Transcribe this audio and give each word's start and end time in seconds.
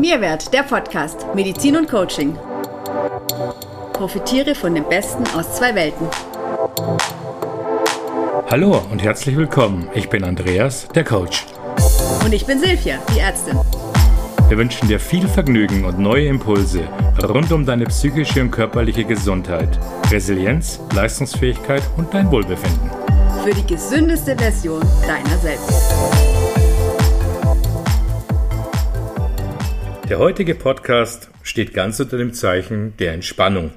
Mehrwert, 0.00 0.54
der 0.54 0.62
Podcast 0.62 1.26
Medizin 1.34 1.76
und 1.76 1.86
Coaching. 1.86 2.34
Profitiere 3.92 4.54
von 4.54 4.74
dem 4.74 4.88
Besten 4.88 5.24
aus 5.36 5.56
zwei 5.56 5.74
Welten. 5.74 6.08
Hallo 8.50 8.80
und 8.90 9.02
herzlich 9.02 9.36
willkommen. 9.36 9.90
Ich 9.94 10.08
bin 10.08 10.24
Andreas, 10.24 10.88
der 10.94 11.04
Coach. 11.04 11.44
Und 12.24 12.32
ich 12.32 12.46
bin 12.46 12.58
Silvia, 12.58 12.98
die 13.14 13.18
Ärztin. 13.18 13.58
Wir 14.48 14.56
wünschen 14.56 14.88
dir 14.88 14.98
viel 14.98 15.28
Vergnügen 15.28 15.84
und 15.84 15.98
neue 15.98 16.28
Impulse 16.28 16.88
rund 17.22 17.52
um 17.52 17.66
deine 17.66 17.84
psychische 17.84 18.40
und 18.40 18.50
körperliche 18.50 19.04
Gesundheit, 19.04 19.78
Resilienz, 20.10 20.80
Leistungsfähigkeit 20.94 21.82
und 21.98 22.12
dein 22.14 22.30
Wohlbefinden. 22.30 22.90
Für 23.44 23.52
die 23.52 23.66
gesündeste 23.66 24.34
Version 24.34 24.82
deiner 25.06 25.36
selbst. 25.36 25.92
Der 30.10 30.18
heutige 30.18 30.56
Podcast 30.56 31.30
steht 31.44 31.72
ganz 31.72 32.00
unter 32.00 32.18
dem 32.18 32.32
Zeichen 32.32 32.96
der 32.96 33.12
Entspannung. 33.12 33.70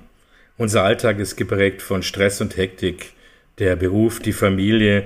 Unser 0.57 0.83
Alltag 0.83 1.19
ist 1.19 1.35
geprägt 1.35 1.83
von 1.83 2.01
Stress 2.01 2.41
und 2.41 2.57
Hektik. 2.57 3.13
Der 3.59 3.75
Beruf, 3.75 4.19
die 4.19 4.33
Familie, 4.33 5.05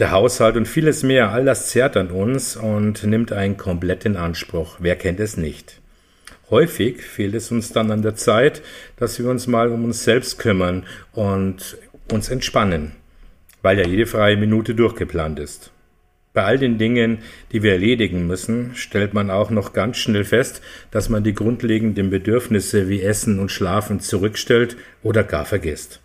der 0.00 0.10
Haushalt 0.10 0.56
und 0.56 0.66
vieles 0.66 1.04
mehr, 1.04 1.30
all 1.30 1.44
das 1.44 1.68
zerrt 1.68 1.96
an 1.96 2.10
uns 2.10 2.56
und 2.56 3.04
nimmt 3.04 3.30
einen 3.30 3.56
komplett 3.56 4.04
in 4.04 4.16
Anspruch. 4.16 4.78
Wer 4.80 4.96
kennt 4.96 5.20
es 5.20 5.36
nicht? 5.36 5.80
Häufig 6.50 7.02
fehlt 7.02 7.36
es 7.36 7.52
uns 7.52 7.72
dann 7.72 7.92
an 7.92 8.02
der 8.02 8.16
Zeit, 8.16 8.60
dass 8.96 9.16
wir 9.20 9.30
uns 9.30 9.46
mal 9.46 9.70
um 9.70 9.84
uns 9.84 10.02
selbst 10.02 10.40
kümmern 10.40 10.86
und 11.12 11.78
uns 12.10 12.30
entspannen, 12.30 12.96
weil 13.62 13.78
ja 13.78 13.86
jede 13.86 14.06
freie 14.06 14.36
Minute 14.36 14.74
durchgeplant 14.74 15.38
ist. 15.38 15.70
Bei 16.38 16.44
all 16.44 16.58
den 16.58 16.78
Dingen, 16.78 17.18
die 17.50 17.64
wir 17.64 17.72
erledigen 17.72 18.28
müssen, 18.28 18.70
stellt 18.76 19.12
man 19.12 19.28
auch 19.28 19.50
noch 19.50 19.72
ganz 19.72 19.96
schnell 19.96 20.22
fest, 20.22 20.62
dass 20.92 21.08
man 21.08 21.24
die 21.24 21.34
grundlegenden 21.34 22.10
Bedürfnisse 22.10 22.88
wie 22.88 23.02
Essen 23.02 23.40
und 23.40 23.50
Schlafen 23.50 23.98
zurückstellt 23.98 24.76
oder 25.02 25.24
gar 25.24 25.44
vergisst. 25.44 25.98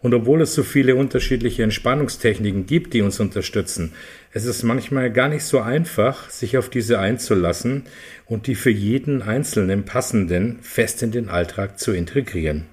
Und 0.00 0.14
obwohl 0.14 0.40
es 0.40 0.52
so 0.52 0.64
viele 0.64 0.96
unterschiedliche 0.96 1.62
Entspannungstechniken 1.62 2.66
gibt, 2.66 2.92
die 2.92 3.02
uns 3.02 3.20
unterstützen, 3.20 3.92
es 4.32 4.46
ist 4.46 4.64
manchmal 4.64 5.12
gar 5.12 5.28
nicht 5.28 5.44
so 5.44 5.60
einfach, 5.60 6.28
sich 6.28 6.58
auf 6.58 6.68
diese 6.68 6.98
einzulassen 6.98 7.84
und 8.26 8.48
die 8.48 8.56
für 8.56 8.70
jeden 8.70 9.22
Einzelnen 9.22 9.84
passenden 9.84 10.58
fest 10.60 11.04
in 11.04 11.12
den 11.12 11.28
Alltag 11.28 11.78
zu 11.78 11.92
integrieren. 11.92 12.66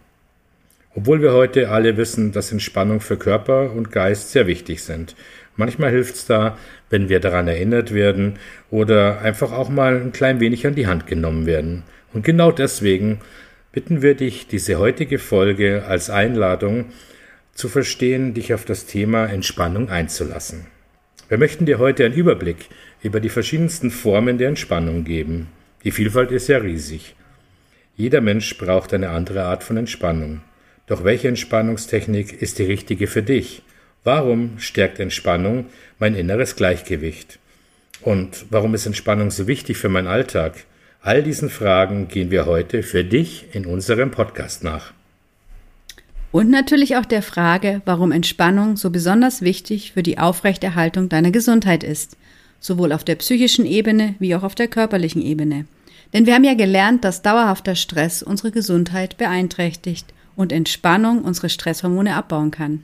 Obwohl 0.93 1.21
wir 1.21 1.31
heute 1.31 1.69
alle 1.69 1.95
wissen, 1.95 2.33
dass 2.33 2.51
Entspannung 2.51 2.99
für 2.99 3.15
Körper 3.15 3.71
und 3.71 3.91
Geist 3.91 4.31
sehr 4.31 4.45
wichtig 4.45 4.81
sind 4.83 5.15
Manchmal 5.55 5.91
hilft 5.91 6.15
es 6.15 6.25
da, 6.25 6.57
wenn 6.89 7.09
wir 7.09 7.19
daran 7.19 7.47
erinnert 7.47 7.93
werden 7.93 8.39
oder 8.69 9.21
einfach 9.21 9.51
auch 9.51 9.69
mal 9.69 9.95
ein 9.95 10.11
klein 10.11 10.39
wenig 10.39 10.65
an 10.65 10.75
die 10.75 10.87
Hand 10.87 11.07
genommen 11.07 11.45
werden. 11.45 11.83
Und 12.13 12.23
genau 12.23 12.51
deswegen 12.51 13.19
bitten 13.71 14.01
wir 14.01 14.15
dich, 14.15 14.47
diese 14.47 14.79
heutige 14.79 15.19
Folge 15.19 15.83
als 15.87 16.09
Einladung 16.09 16.85
zu 17.53 17.69
verstehen, 17.69 18.33
dich 18.33 18.53
auf 18.53 18.65
das 18.65 18.85
Thema 18.85 19.25
Entspannung 19.25 19.89
einzulassen. 19.89 20.65
Wir 21.29 21.37
möchten 21.37 21.65
dir 21.65 21.79
heute 21.79 22.05
einen 22.05 22.13
Überblick 22.13 22.69
über 23.01 23.19
die 23.19 23.29
verschiedensten 23.29 23.91
Formen 23.91 24.37
der 24.37 24.49
Entspannung 24.49 25.03
geben. 25.03 25.47
Die 25.83 25.91
Vielfalt 25.91 26.31
ist 26.31 26.47
ja 26.47 26.57
riesig. 26.57 27.15
Jeder 27.95 28.21
Mensch 28.21 28.57
braucht 28.57 28.93
eine 28.93 29.09
andere 29.09 29.43
Art 29.43 29.63
von 29.63 29.77
Entspannung. 29.77 30.41
Doch 30.87 31.03
welche 31.03 31.27
Entspannungstechnik 31.27 32.41
ist 32.41 32.59
die 32.59 32.63
richtige 32.63 33.07
für 33.07 33.23
dich? 33.23 33.63
Warum 34.03 34.57
stärkt 34.57 34.99
Entspannung 34.99 35.65
mein 35.99 36.15
inneres 36.15 36.55
Gleichgewicht? 36.55 37.37
Und 38.01 38.45
warum 38.49 38.73
ist 38.73 38.87
Entspannung 38.87 39.29
so 39.29 39.45
wichtig 39.45 39.77
für 39.77 39.89
meinen 39.89 40.07
Alltag? 40.07 40.65
All 41.03 41.21
diesen 41.21 41.51
Fragen 41.51 42.07
gehen 42.07 42.31
wir 42.31 42.47
heute 42.47 42.81
für 42.81 43.03
dich 43.03 43.45
in 43.53 43.67
unserem 43.67 44.09
Podcast 44.09 44.63
nach. 44.63 44.91
Und 46.31 46.49
natürlich 46.49 46.95
auch 46.97 47.05
der 47.05 47.21
Frage, 47.21 47.83
warum 47.85 48.11
Entspannung 48.11 48.75
so 48.75 48.89
besonders 48.89 49.43
wichtig 49.43 49.91
für 49.91 50.01
die 50.01 50.17
Aufrechterhaltung 50.17 51.07
deiner 51.07 51.29
Gesundheit 51.29 51.83
ist, 51.83 52.17
sowohl 52.59 52.93
auf 52.93 53.03
der 53.03 53.15
psychischen 53.17 53.67
Ebene 53.67 54.15
wie 54.17 54.33
auch 54.33 54.41
auf 54.41 54.55
der 54.55 54.67
körperlichen 54.67 55.21
Ebene. 55.21 55.65
Denn 56.11 56.25
wir 56.25 56.33
haben 56.33 56.43
ja 56.43 56.55
gelernt, 56.55 57.03
dass 57.03 57.21
dauerhafter 57.21 57.75
Stress 57.75 58.23
unsere 58.23 58.49
Gesundheit 58.49 59.17
beeinträchtigt 59.17 60.11
und 60.35 60.51
Entspannung 60.51 61.21
unsere 61.23 61.49
Stresshormone 61.49 62.15
abbauen 62.15 62.49
kann. 62.49 62.83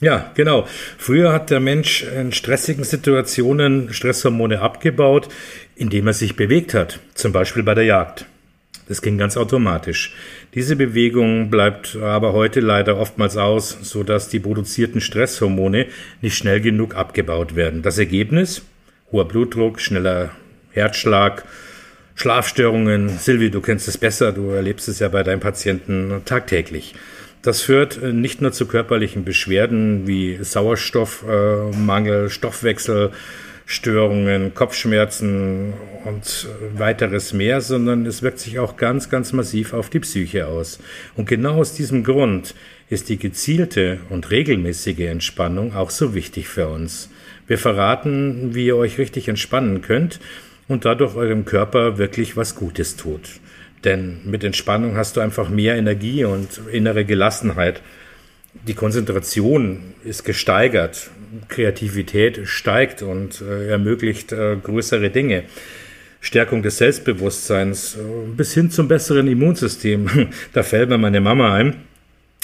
Ja, 0.00 0.32
genau. 0.34 0.66
Früher 0.96 1.32
hat 1.32 1.50
der 1.50 1.60
Mensch 1.60 2.04
in 2.04 2.32
stressigen 2.32 2.84
Situationen 2.84 3.92
Stresshormone 3.92 4.60
abgebaut, 4.60 5.28
indem 5.76 6.06
er 6.06 6.14
sich 6.14 6.36
bewegt 6.36 6.72
hat, 6.72 7.00
zum 7.14 7.32
Beispiel 7.32 7.62
bei 7.62 7.74
der 7.74 7.84
Jagd. 7.84 8.24
Das 8.88 9.02
ging 9.02 9.18
ganz 9.18 9.36
automatisch. 9.36 10.14
Diese 10.54 10.74
Bewegung 10.74 11.48
bleibt 11.48 11.96
aber 11.96 12.32
heute 12.32 12.60
leider 12.60 12.96
oftmals 12.96 13.36
aus, 13.36 13.78
so 13.82 14.02
dass 14.02 14.28
die 14.28 14.40
produzierten 14.40 15.00
Stresshormone 15.00 15.86
nicht 16.22 16.36
schnell 16.36 16.60
genug 16.60 16.96
abgebaut 16.96 17.54
werden. 17.54 17.82
Das 17.82 17.98
Ergebnis? 17.98 18.62
Hoher 19.12 19.28
Blutdruck, 19.28 19.80
schneller 19.80 20.30
Herzschlag, 20.72 21.44
Schlafstörungen. 22.16 23.10
Silvi, 23.10 23.50
du 23.50 23.60
kennst 23.60 23.86
es 23.86 23.96
besser, 23.96 24.32
du 24.32 24.50
erlebst 24.50 24.88
es 24.88 24.98
ja 24.98 25.08
bei 25.08 25.22
deinen 25.22 25.40
Patienten 25.40 26.22
tagtäglich. 26.24 26.94
Das 27.42 27.62
führt 27.62 28.02
äh, 28.02 28.12
nicht 28.12 28.42
nur 28.42 28.52
zu 28.52 28.66
körperlichen 28.66 29.24
Beschwerden 29.24 30.06
wie 30.06 30.38
Sauerstoffmangel, 30.42 32.28
Stoffwechselstörungen, 32.28 34.52
Kopfschmerzen 34.54 35.72
und 36.04 36.48
weiteres 36.76 37.32
mehr, 37.32 37.62
sondern 37.62 38.04
es 38.04 38.22
wirkt 38.22 38.40
sich 38.40 38.58
auch 38.58 38.76
ganz, 38.76 39.08
ganz 39.08 39.32
massiv 39.32 39.72
auf 39.72 39.88
die 39.88 40.00
Psyche 40.00 40.48
aus. 40.48 40.80
Und 41.16 41.28
genau 41.28 41.54
aus 41.54 41.72
diesem 41.72 42.04
Grund 42.04 42.54
ist 42.90 43.08
die 43.08 43.16
gezielte 43.18 44.00
und 44.10 44.30
regelmäßige 44.30 45.00
Entspannung 45.00 45.74
auch 45.74 45.88
so 45.90 46.14
wichtig 46.14 46.46
für 46.48 46.68
uns. 46.68 47.08
Wir 47.46 47.56
verraten, 47.56 48.54
wie 48.54 48.66
ihr 48.66 48.76
euch 48.76 48.98
richtig 48.98 49.28
entspannen 49.28 49.80
könnt 49.80 50.20
und 50.68 50.84
dadurch 50.84 51.16
eurem 51.16 51.46
Körper 51.46 51.96
wirklich 51.98 52.36
was 52.36 52.54
Gutes 52.54 52.96
tut. 52.96 53.40
Denn 53.84 54.20
mit 54.24 54.44
Entspannung 54.44 54.96
hast 54.96 55.16
du 55.16 55.20
einfach 55.20 55.48
mehr 55.48 55.76
Energie 55.76 56.24
und 56.24 56.60
innere 56.70 57.04
Gelassenheit. 57.04 57.82
Die 58.66 58.74
Konzentration 58.74 59.94
ist 60.04 60.24
gesteigert, 60.24 61.10
Kreativität 61.48 62.40
steigt 62.44 63.02
und 63.02 63.40
äh, 63.40 63.68
ermöglicht 63.68 64.32
äh, 64.32 64.56
größere 64.56 65.10
Dinge. 65.10 65.44
Stärkung 66.20 66.62
des 66.62 66.78
Selbstbewusstseins 66.78 67.96
äh, 67.96 67.98
bis 68.36 68.52
hin 68.52 68.70
zum 68.70 68.88
besseren 68.88 69.28
Immunsystem. 69.28 70.30
Da 70.52 70.62
fällt 70.62 70.88
mir 70.90 70.98
meine 70.98 71.20
Mama 71.20 71.54
ein 71.54 71.76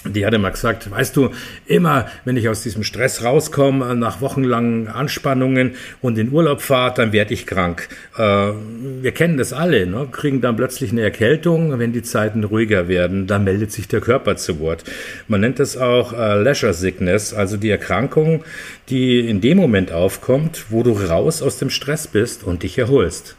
die 0.04 0.26
hatte 0.26 0.38
mal 0.38 0.50
gesagt, 0.50 0.90
weißt 0.90 1.16
du, 1.16 1.30
immer 1.66 2.06
wenn 2.24 2.36
ich 2.36 2.48
aus 2.48 2.62
diesem 2.62 2.84
Stress 2.84 3.24
rauskomme, 3.24 3.94
nach 3.96 4.20
wochenlangen 4.20 4.88
Anspannungen 4.88 5.74
und 6.00 6.18
in 6.18 6.30
Urlaub 6.32 6.60
fahre, 6.60 6.94
dann 6.94 7.12
werde 7.12 7.34
ich 7.34 7.46
krank. 7.46 7.88
Äh, 8.16 8.22
wir 8.22 9.12
kennen 9.12 9.36
das 9.36 9.52
alle, 9.52 9.86
ne? 9.86 10.08
kriegen 10.10 10.40
dann 10.40 10.56
plötzlich 10.56 10.92
eine 10.92 11.02
Erkältung, 11.02 11.78
wenn 11.78 11.92
die 11.92 12.02
Zeiten 12.02 12.44
ruhiger 12.44 12.88
werden, 12.88 13.26
dann 13.26 13.44
meldet 13.44 13.72
sich 13.72 13.88
der 13.88 14.00
Körper 14.00 14.36
zu 14.36 14.60
Wort. 14.60 14.84
Man 15.28 15.40
nennt 15.40 15.58
das 15.58 15.76
auch 15.76 16.12
äh, 16.12 16.40
Leisure 16.40 16.74
Sickness, 16.74 17.34
also 17.34 17.56
die 17.56 17.70
Erkrankung, 17.70 18.44
die 18.88 19.28
in 19.28 19.40
dem 19.40 19.58
Moment 19.58 19.92
aufkommt, 19.92 20.66
wo 20.68 20.82
du 20.82 20.92
raus 20.92 21.42
aus 21.42 21.58
dem 21.58 21.70
Stress 21.70 22.06
bist 22.06 22.44
und 22.44 22.62
dich 22.62 22.78
erholst. 22.78 23.36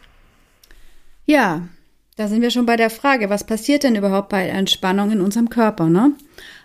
Ja, 1.25 1.67
da 2.15 2.27
sind 2.27 2.41
wir 2.41 2.51
schon 2.51 2.65
bei 2.65 2.77
der 2.77 2.89
Frage, 2.89 3.29
was 3.29 3.45
passiert 3.45 3.83
denn 3.83 3.95
überhaupt 3.95 4.29
bei 4.29 4.47
Entspannung 4.47 5.11
in 5.11 5.21
unserem 5.21 5.49
Körper, 5.49 5.87
ne? 5.87 6.13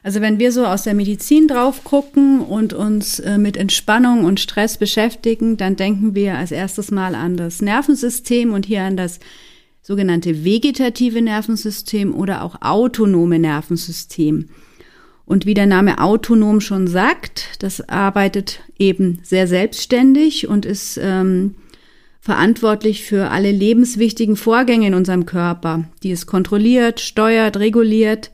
Also 0.03 0.21
wenn 0.21 0.39
wir 0.39 0.51
so 0.51 0.67
aus 0.67 0.83
der 0.83 0.95
Medizin 0.95 1.47
drauf 1.47 1.85
gucken 1.85 2.41
und 2.41 2.73
uns 2.73 3.21
äh, 3.21 3.39
mit 3.39 3.57
Entspannung 3.57 4.25
und 4.25 4.41
Stress 4.41 4.77
beschäftigen, 4.77 5.57
dann 5.57 5.77
denken 5.77 6.15
wir 6.15 6.37
als 6.37 6.51
erstes 6.51 6.91
mal 6.91 7.15
an 7.15 7.37
das 7.37 7.63
Nervensystem 7.63 8.53
und 8.53 8.67
hier 8.67 8.83
an 8.83 8.97
das 8.97 9.21
sogenannte 9.81 10.45
vegetative 10.45 11.23
Nervensystem 11.23 12.15
oder 12.15 12.43
auch 12.43 12.63
autonome 12.63 13.39
Nervensystem. 13.39 14.49
Und 15.25 15.47
wie 15.47 15.55
der 15.55 15.67
Name 15.67 16.01
autonom 16.01 16.61
schon 16.61 16.89
sagt, 16.89 17.63
das 17.63 17.89
arbeitet 17.89 18.61
eben 18.79 19.21
sehr 19.23 19.47
selbstständig 19.47 20.49
und 20.49 20.67
ist 20.67 20.99
ähm, 21.01 21.55
verantwortlich 22.21 23.05
für 23.05 23.31
alle 23.31 23.53
lebenswichtigen 23.53 24.37
Vorgänge 24.37 24.89
in 24.89 24.95
unserem 24.95 25.27
Körper, 25.27 25.85
die 26.03 26.11
es 26.11 26.27
kontrolliert, 26.27 27.01
steuert, 27.01 27.57
reguliert, 27.57 28.31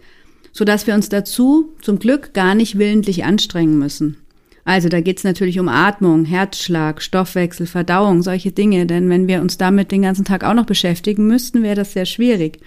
so 0.58 0.64
dass 0.64 0.88
wir 0.88 0.94
uns 0.94 1.08
dazu 1.08 1.72
zum 1.82 2.00
Glück 2.00 2.34
gar 2.34 2.56
nicht 2.56 2.78
willentlich 2.78 3.22
anstrengen 3.22 3.78
müssen. 3.78 4.16
Also 4.64 4.88
da 4.88 5.00
geht's 5.00 5.22
natürlich 5.22 5.60
um 5.60 5.69
Atmung, 5.69 6.25
Herzschlag, 6.25 7.00
Stoffwechsel, 7.00 7.66
Verdauung, 7.66 8.22
solche 8.22 8.50
Dinge, 8.50 8.84
denn 8.84 9.08
wenn 9.08 9.28
wir 9.28 9.40
uns 9.40 9.56
damit 9.56 9.93
den 9.93 10.02
ganzen 10.02 10.25
Tag 10.25 10.43
auch 10.43 10.55
noch 10.55 10.66
beschäftigen 10.66 11.28
müssten, 11.28 11.62
wäre 11.62 11.76
das 11.76 11.93
sehr 11.93 12.06
schwierig. 12.06 12.58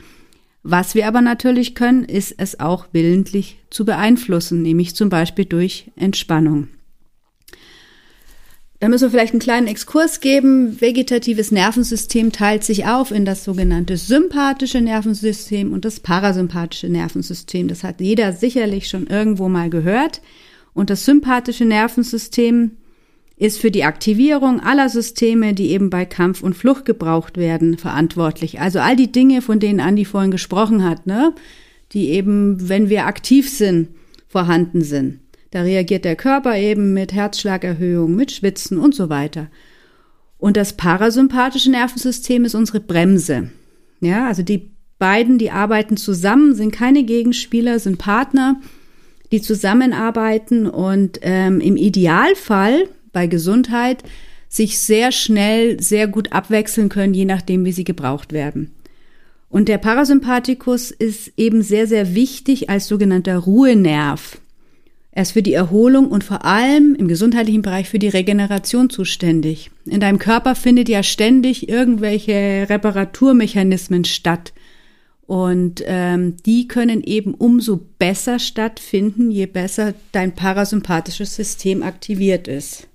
Was 0.63 0.95
wir 0.95 1.05
aber 1.05 1.19
natürlich 1.19 1.75
können, 1.75 2.05
ist 2.05 2.33
es 2.37 2.61
auch 2.61 2.87
willentlich 2.93 3.57
zu 3.69 3.83
beeinflussen, 3.83 4.61
nämlich 4.61 4.95
zum 4.95 5.09
Beispiel 5.09 5.43
durch 5.43 5.91
Entspannung. 5.97 6.69
Da 8.81 8.89
müssen 8.89 9.03
wir 9.03 9.09
vielleicht 9.11 9.33
einen 9.33 9.41
kleinen 9.41 9.67
Exkurs 9.67 10.21
geben. 10.21 10.81
Vegetatives 10.81 11.51
Nervensystem 11.51 12.31
teilt 12.31 12.63
sich 12.63 12.87
auf 12.87 13.11
in 13.11 13.25
das 13.25 13.43
sogenannte 13.43 13.95
sympathische 13.95 14.81
Nervensystem 14.81 15.71
und 15.71 15.85
das 15.85 15.99
parasympathische 15.99 16.89
Nervensystem. 16.89 17.67
Das 17.67 17.83
hat 17.83 18.01
jeder 18.01 18.33
sicherlich 18.33 18.87
schon 18.87 19.05
irgendwo 19.05 19.49
mal 19.49 19.69
gehört. 19.69 20.23
Und 20.73 20.89
das 20.89 21.05
sympathische 21.05 21.63
Nervensystem 21.63 22.71
ist 23.37 23.59
für 23.59 23.69
die 23.69 23.83
Aktivierung 23.83 24.59
aller 24.59 24.89
Systeme, 24.89 25.53
die 25.53 25.69
eben 25.69 25.91
bei 25.91 26.05
Kampf 26.05 26.41
und 26.41 26.55
Flucht 26.55 26.85
gebraucht 26.85 27.37
werden, 27.37 27.77
verantwortlich. 27.77 28.61
Also 28.61 28.79
all 28.79 28.95
die 28.95 29.11
Dinge, 29.11 29.43
von 29.43 29.59
denen 29.59 29.79
Andi 29.79 30.05
vorhin 30.05 30.31
gesprochen 30.31 30.83
hat, 30.83 31.05
ne? 31.05 31.35
die 31.91 32.09
eben, 32.09 32.67
wenn 32.67 32.89
wir 32.89 33.05
aktiv 33.05 33.47
sind, 33.47 33.89
vorhanden 34.27 34.81
sind. 34.81 35.19
Da 35.51 35.61
reagiert 35.61 36.05
der 36.05 36.15
Körper 36.15 36.57
eben 36.57 36.93
mit 36.93 37.13
Herzschlagerhöhung, 37.13 38.15
mit 38.15 38.31
Schwitzen 38.31 38.77
und 38.77 38.95
so 38.95 39.09
weiter. 39.09 39.47
Und 40.37 40.57
das 40.57 40.73
parasympathische 40.73 41.69
Nervensystem 41.69 42.45
ist 42.45 42.55
unsere 42.55 42.79
Bremse. 42.79 43.51
Ja, 43.99 44.27
also 44.27 44.41
die 44.41 44.71
beiden, 44.97 45.37
die 45.37 45.51
arbeiten 45.51 45.97
zusammen, 45.97 46.55
sind 46.55 46.71
keine 46.71 47.03
Gegenspieler, 47.03 47.79
sind 47.79 47.97
Partner, 47.97 48.59
die 49.31 49.41
zusammenarbeiten 49.41 50.67
und 50.67 51.19
ähm, 51.21 51.59
im 51.61 51.77
Idealfall 51.77 52.87
bei 53.11 53.27
Gesundheit 53.27 54.03
sich 54.49 54.79
sehr 54.79 55.11
schnell, 55.11 55.81
sehr 55.81 56.07
gut 56.07 56.33
abwechseln 56.33 56.89
können, 56.89 57.13
je 57.13 57.25
nachdem, 57.25 57.63
wie 57.63 57.71
sie 57.71 57.83
gebraucht 57.83 58.33
werden. 58.33 58.71
Und 59.47 59.69
der 59.69 59.77
Parasympathikus 59.77 60.91
ist 60.91 61.33
eben 61.37 61.61
sehr, 61.61 61.87
sehr 61.87 62.15
wichtig 62.15 62.69
als 62.69 62.87
sogenannter 62.87 63.37
Ruhenerv. 63.37 64.40
Er 65.13 65.23
ist 65.23 65.33
für 65.33 65.43
die 65.43 65.53
Erholung 65.53 66.07
und 66.07 66.23
vor 66.23 66.45
allem 66.45 66.95
im 66.95 67.07
gesundheitlichen 67.09 67.61
Bereich 67.61 67.89
für 67.89 67.99
die 67.99 68.07
Regeneration 68.07 68.89
zuständig. 68.89 69.69
In 69.85 69.99
deinem 69.99 70.19
Körper 70.19 70.55
findet 70.55 70.87
ja 70.87 71.03
ständig 71.03 71.67
irgendwelche 71.67 72.67
Reparaturmechanismen 72.69 74.05
statt. 74.05 74.53
Und 75.27 75.83
ähm, 75.85 76.37
die 76.45 76.67
können 76.67 77.03
eben 77.03 77.33
umso 77.33 77.77
besser 77.99 78.39
stattfinden, 78.39 79.31
je 79.31 79.45
besser 79.45 79.93
dein 80.11 80.33
parasympathisches 80.33 81.35
System 81.35 81.83
aktiviert 81.83 82.47
ist. 82.47 82.87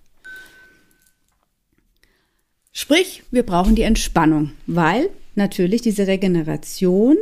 Sprich, 2.72 3.22
wir 3.30 3.42
brauchen 3.42 3.74
die 3.74 3.82
Entspannung, 3.82 4.52
weil 4.66 5.08
natürlich 5.34 5.80
diese 5.80 6.06
Regeneration 6.06 7.16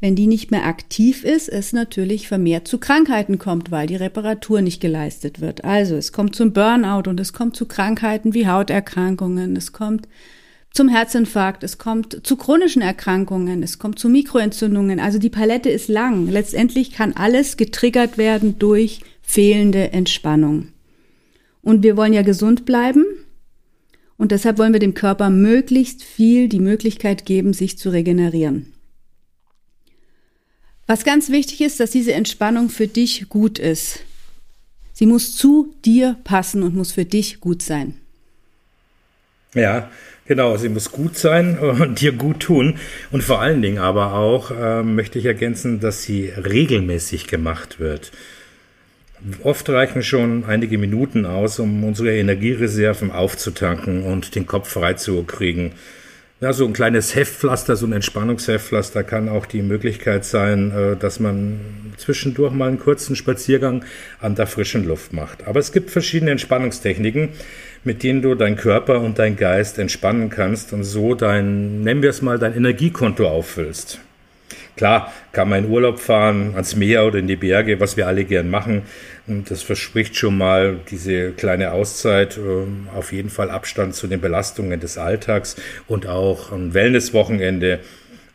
wenn 0.00 0.14
die 0.14 0.26
nicht 0.26 0.50
mehr 0.50 0.66
aktiv 0.66 1.24
ist, 1.24 1.48
es 1.48 1.72
natürlich 1.72 2.28
vermehrt 2.28 2.68
zu 2.68 2.78
Krankheiten 2.78 3.38
kommt, 3.38 3.70
weil 3.70 3.86
die 3.86 3.96
Reparatur 3.96 4.60
nicht 4.60 4.80
geleistet 4.80 5.40
wird. 5.40 5.64
Also 5.64 5.96
es 5.96 6.12
kommt 6.12 6.36
zum 6.36 6.52
Burnout 6.52 7.08
und 7.08 7.18
es 7.18 7.32
kommt 7.32 7.56
zu 7.56 7.66
Krankheiten 7.66 8.34
wie 8.34 8.46
Hauterkrankungen, 8.46 9.56
es 9.56 9.72
kommt 9.72 10.06
zum 10.76 10.88
Herzinfarkt, 10.88 11.64
es 11.64 11.78
kommt 11.78 12.20
zu 12.26 12.36
chronischen 12.36 12.82
Erkrankungen, 12.82 13.62
es 13.62 13.78
kommt 13.78 13.98
zu 13.98 14.10
Mikroentzündungen. 14.10 15.00
Also 15.00 15.18
die 15.18 15.30
Palette 15.30 15.70
ist 15.70 15.88
lang. 15.88 16.28
Letztendlich 16.28 16.92
kann 16.92 17.14
alles 17.14 17.56
getriggert 17.56 18.18
werden 18.18 18.58
durch 18.58 19.00
fehlende 19.22 19.92
Entspannung. 19.92 20.68
Und 21.62 21.82
wir 21.82 21.96
wollen 21.96 22.12
ja 22.12 22.22
gesund 22.22 22.66
bleiben. 22.66 23.04
Und 24.18 24.32
deshalb 24.32 24.58
wollen 24.58 24.74
wir 24.74 24.80
dem 24.80 24.94
Körper 24.94 25.30
möglichst 25.30 26.04
viel 26.04 26.48
die 26.48 26.60
Möglichkeit 26.60 27.24
geben, 27.24 27.54
sich 27.54 27.78
zu 27.78 27.88
regenerieren. 27.88 28.75
Was 30.86 31.04
ganz 31.04 31.30
wichtig 31.30 31.60
ist, 31.60 31.80
dass 31.80 31.90
diese 31.90 32.12
Entspannung 32.12 32.68
für 32.68 32.86
dich 32.86 33.28
gut 33.28 33.58
ist. 33.58 34.00
Sie 34.92 35.06
muss 35.06 35.36
zu 35.36 35.74
dir 35.84 36.16
passen 36.24 36.62
und 36.62 36.74
muss 36.74 36.92
für 36.92 37.04
dich 37.04 37.40
gut 37.40 37.60
sein. 37.60 37.96
Ja, 39.52 39.90
genau. 40.26 40.56
Sie 40.56 40.68
muss 40.68 40.92
gut 40.92 41.16
sein 41.16 41.58
und 41.80 42.00
dir 42.00 42.12
gut 42.12 42.40
tun. 42.40 42.78
Und 43.10 43.24
vor 43.24 43.40
allen 43.40 43.62
Dingen 43.62 43.78
aber 43.78 44.14
auch 44.14 44.50
äh, 44.50 44.82
möchte 44.82 45.18
ich 45.18 45.24
ergänzen, 45.24 45.80
dass 45.80 46.02
sie 46.02 46.28
regelmäßig 46.28 47.26
gemacht 47.26 47.80
wird. 47.80 48.12
Oft 49.42 49.68
reichen 49.70 50.02
schon 50.02 50.44
einige 50.44 50.78
Minuten 50.78 51.26
aus, 51.26 51.58
um 51.58 51.82
unsere 51.84 52.16
Energiereserven 52.16 53.10
aufzutanken 53.10 54.04
und 54.04 54.34
den 54.34 54.46
Kopf 54.46 54.68
frei 54.68 54.92
zu 54.92 55.24
kriegen. 55.24 55.72
Ja, 56.38 56.52
so 56.52 56.66
ein 56.66 56.74
kleines 56.74 57.14
Heftpflaster, 57.14 57.76
so 57.76 57.86
ein 57.86 57.94
Entspannungsheftpflaster 57.94 59.04
kann 59.04 59.30
auch 59.30 59.46
die 59.46 59.62
Möglichkeit 59.62 60.26
sein, 60.26 60.70
äh, 60.70 60.94
dass 60.94 61.18
man 61.18 61.60
zwischendurch 61.96 62.52
mal 62.52 62.68
einen 62.68 62.78
kurzen 62.78 63.16
Spaziergang 63.16 63.86
an 64.20 64.34
der 64.34 64.46
frischen 64.46 64.84
Luft 64.86 65.14
macht. 65.14 65.46
Aber 65.46 65.60
es 65.60 65.72
gibt 65.72 65.90
verschiedene 65.90 66.32
Entspannungstechniken, 66.32 67.30
mit 67.84 68.02
denen 68.02 68.20
du 68.20 68.34
deinen 68.34 68.56
Körper 68.56 69.00
und 69.00 69.18
deinen 69.18 69.36
Geist 69.36 69.78
entspannen 69.78 70.28
kannst 70.28 70.74
und 70.74 70.84
so 70.84 71.14
dein, 71.14 71.80
nennen 71.80 72.02
wir 72.02 72.10
es 72.10 72.20
mal, 72.20 72.38
dein 72.38 72.54
Energiekonto 72.54 73.26
auffüllst. 73.26 74.00
Klar, 74.76 75.10
kann 75.32 75.48
man 75.48 75.64
in 75.64 75.70
Urlaub 75.70 75.98
fahren, 75.98 76.52
ans 76.52 76.76
Meer 76.76 77.06
oder 77.06 77.18
in 77.18 77.26
die 77.26 77.36
Berge, 77.36 77.80
was 77.80 77.96
wir 77.96 78.06
alle 78.06 78.24
gern 78.24 78.50
machen. 78.50 78.82
Das 79.26 79.62
verspricht 79.62 80.16
schon 80.16 80.36
mal 80.36 80.78
diese 80.90 81.32
kleine 81.32 81.72
Auszeit, 81.72 82.36
ähm, 82.36 82.86
auf 82.94 83.10
jeden 83.12 83.30
Fall 83.30 83.50
Abstand 83.50 83.94
zu 83.94 84.06
den 84.06 84.20
Belastungen 84.20 84.78
des 84.78 84.98
Alltags 84.98 85.56
und 85.88 86.06
auch 86.06 86.52
ein 86.52 86.74
Wellnesswochenende. 86.74 87.80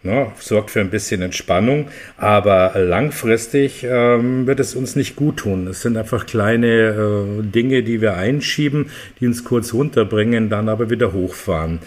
Ne, 0.03 0.31
sorgt 0.39 0.71
für 0.71 0.79
ein 0.79 0.89
bisschen 0.89 1.21
Entspannung, 1.21 1.89
aber 2.17 2.71
langfristig 2.75 3.83
ähm, 3.87 4.47
wird 4.47 4.59
es 4.59 4.73
uns 4.73 4.95
nicht 4.95 5.15
gut 5.15 5.37
tun. 5.37 5.67
Es 5.67 5.83
sind 5.83 5.95
einfach 5.95 6.25
kleine 6.25 6.67
äh, 6.67 7.43
Dinge, 7.43 7.83
die 7.83 8.01
wir 8.01 8.15
einschieben, 8.15 8.89
die 9.19 9.27
uns 9.27 9.43
kurz 9.43 9.75
runterbringen, 9.75 10.49
dann 10.49 10.69
aber 10.69 10.89
wieder 10.89 11.13
hochfahren. 11.13 11.81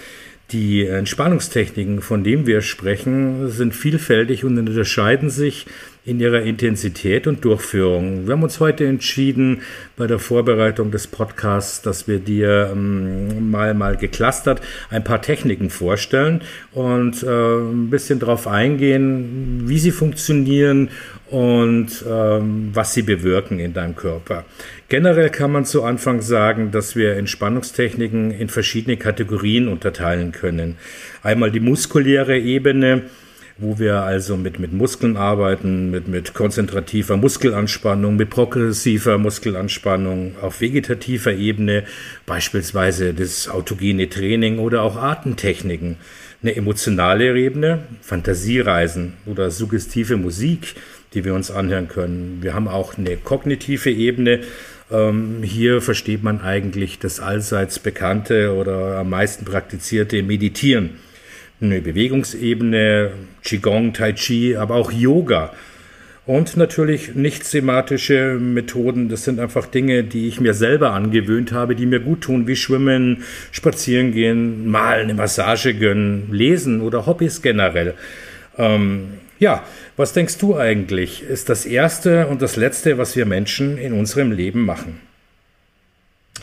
Die 0.51 0.87
Entspannungstechniken, 0.87 2.03
von 2.03 2.23
denen 2.23 2.47
wir 2.47 2.61
sprechen, 2.61 3.51
sind 3.51 3.75
vielfältig 3.75 4.45
und 4.45 4.59
unterscheiden 4.59 5.31
sich 5.31 5.67
in 6.07 6.21
ihrer 6.21 6.43
Intensität 6.43 7.27
und 7.27 7.45
Durchführung. 7.45 8.27
Wir 8.27 8.35
haben 8.35 8.43
uns 8.43 8.61
heute 8.61 8.87
entschieden, 8.87 9.63
bei 9.97 10.07
der 10.07 10.19
Vorbereitung 10.19 10.91
des 10.91 11.07
Podcasts, 11.07 11.81
dass 11.81 12.07
wir 12.07 12.19
dir 12.19 12.71
ähm, 12.73 13.51
mal, 13.51 13.73
mal 13.73 13.97
geclustert 13.97 14.61
ein 14.91 15.03
paar 15.03 15.23
Techniken 15.23 15.71
vorstellen 15.71 16.43
und 16.73 17.23
äh, 17.23 17.27
ein 17.27 17.89
bisschen 17.89 18.19
darauf 18.19 18.47
eingehen, 18.47 19.63
wie 19.67 19.79
sie 19.79 19.93
funktionieren 19.93 20.91
und 21.31 22.05
ähm, 22.07 22.71
was 22.75 22.93
sie 22.93 23.03
bewirken 23.03 23.59
in 23.59 23.73
deinem 23.73 23.97
Körper. 23.97 24.45
Generell 24.91 25.31
kann 25.31 25.53
man 25.53 25.65
zu 25.65 25.85
Anfang 25.85 26.21
sagen, 26.21 26.71
dass 26.71 26.97
wir 26.97 27.17
Entspannungstechniken 27.17 28.31
in 28.31 28.51
verschiedene 28.51 28.99
Kategorien 28.99 29.69
unterteilen 29.69 30.33
können. 30.33 30.77
Einmal 31.23 31.51
die 31.51 31.61
muskuläre 31.61 32.39
Ebene, 32.39 33.05
wo 33.57 33.79
wir 33.79 34.03
also 34.03 34.37
mit, 34.37 34.59
mit 34.59 34.73
Muskeln 34.73 35.17
arbeiten, 35.17 35.91
mit, 35.91 36.09
mit 36.09 36.35
konzentrativer 36.35 37.17
Muskelanspannung, 37.17 38.17
mit 38.17 38.31
progressiver 38.31 39.17
Muskelanspannung 39.19 40.35
auf 40.41 40.61
vegetativer 40.61 41.33
Ebene, 41.33 41.85
beispielsweise 42.27 43.15
das 43.15 43.49
autogene 43.49 44.09
Training 44.09 44.59
oder 44.59 44.83
auch 44.83 44.97
Atemtechniken. 44.97 45.97
Eine 46.43 46.57
emotionale 46.57 47.39
Ebene, 47.39 47.85
Fantasiereisen 48.03 49.15
oder 49.25 49.51
suggestive 49.51 50.17
Musik, 50.17 50.75
die 51.15 51.25
wir 51.25 51.35
uns 51.35 51.51
anhören 51.51 51.89
können. 51.89 52.39
Wir 52.43 52.55
haben 52.55 52.67
auch 52.67 52.99
eine 52.99 53.17
kognitive 53.17 53.91
Ebene, 53.91 54.41
ähm, 54.91 55.43
hier 55.43 55.81
versteht 55.81 56.23
man 56.23 56.41
eigentlich 56.41 56.99
das 56.99 57.21
allseits 57.21 57.79
bekannte 57.79 58.53
oder 58.53 58.99
am 58.99 59.11
meisten 59.11 59.45
praktizierte 59.45 60.23
Meditieren. 60.23 60.99
Eine 61.61 61.81
Bewegungsebene, 61.81 63.13
Qigong, 63.43 63.93
Tai 63.93 64.13
Chi, 64.13 64.57
aber 64.57 64.75
auch 64.75 64.91
Yoga. 64.91 65.53
Und 66.27 66.57
natürlich 66.57 67.15
nicht 67.15 67.51
thematische 67.51 68.39
Methoden, 68.41 69.11
das 69.11 69.25
sind 69.25 69.39
einfach 69.39 69.67
Dinge, 69.67 70.05
die 70.05 70.27
ich 70.27 70.41
mir 70.41 70.55
selber 70.55 70.93
angewöhnt 70.93 71.53
habe, 71.53 71.77
die 71.77 71.85
mir 71.85 72.01
gut 72.01 72.23
tun, 72.23 72.47
wie 72.47 72.57
Schwimmen, 72.57 73.25
Spazieren 73.53 74.13
gehen, 74.13 74.71
mal 74.71 75.01
eine 75.01 75.13
Massage 75.13 75.75
gönnen, 75.75 76.29
Lesen 76.33 76.81
oder 76.81 77.05
Hobbys 77.05 77.43
generell. 77.43 77.95
Ähm, 78.57 79.19
ja, 79.39 79.65
was 79.99 80.15
denkst 80.15 80.39
du 80.39 80.57
eigentlich, 80.57 81.23
ist 81.23 81.51
das 81.51 81.67
Erste 81.67 82.27
und 82.29 82.41
das 82.41 82.57
Letzte, 82.57 82.97
was 82.97 83.17
wir 83.17 83.27
Menschen 83.27 83.77
in 83.77 83.93
unserem 83.93 84.33
Leben 84.33 84.65
machen? 84.65 85.01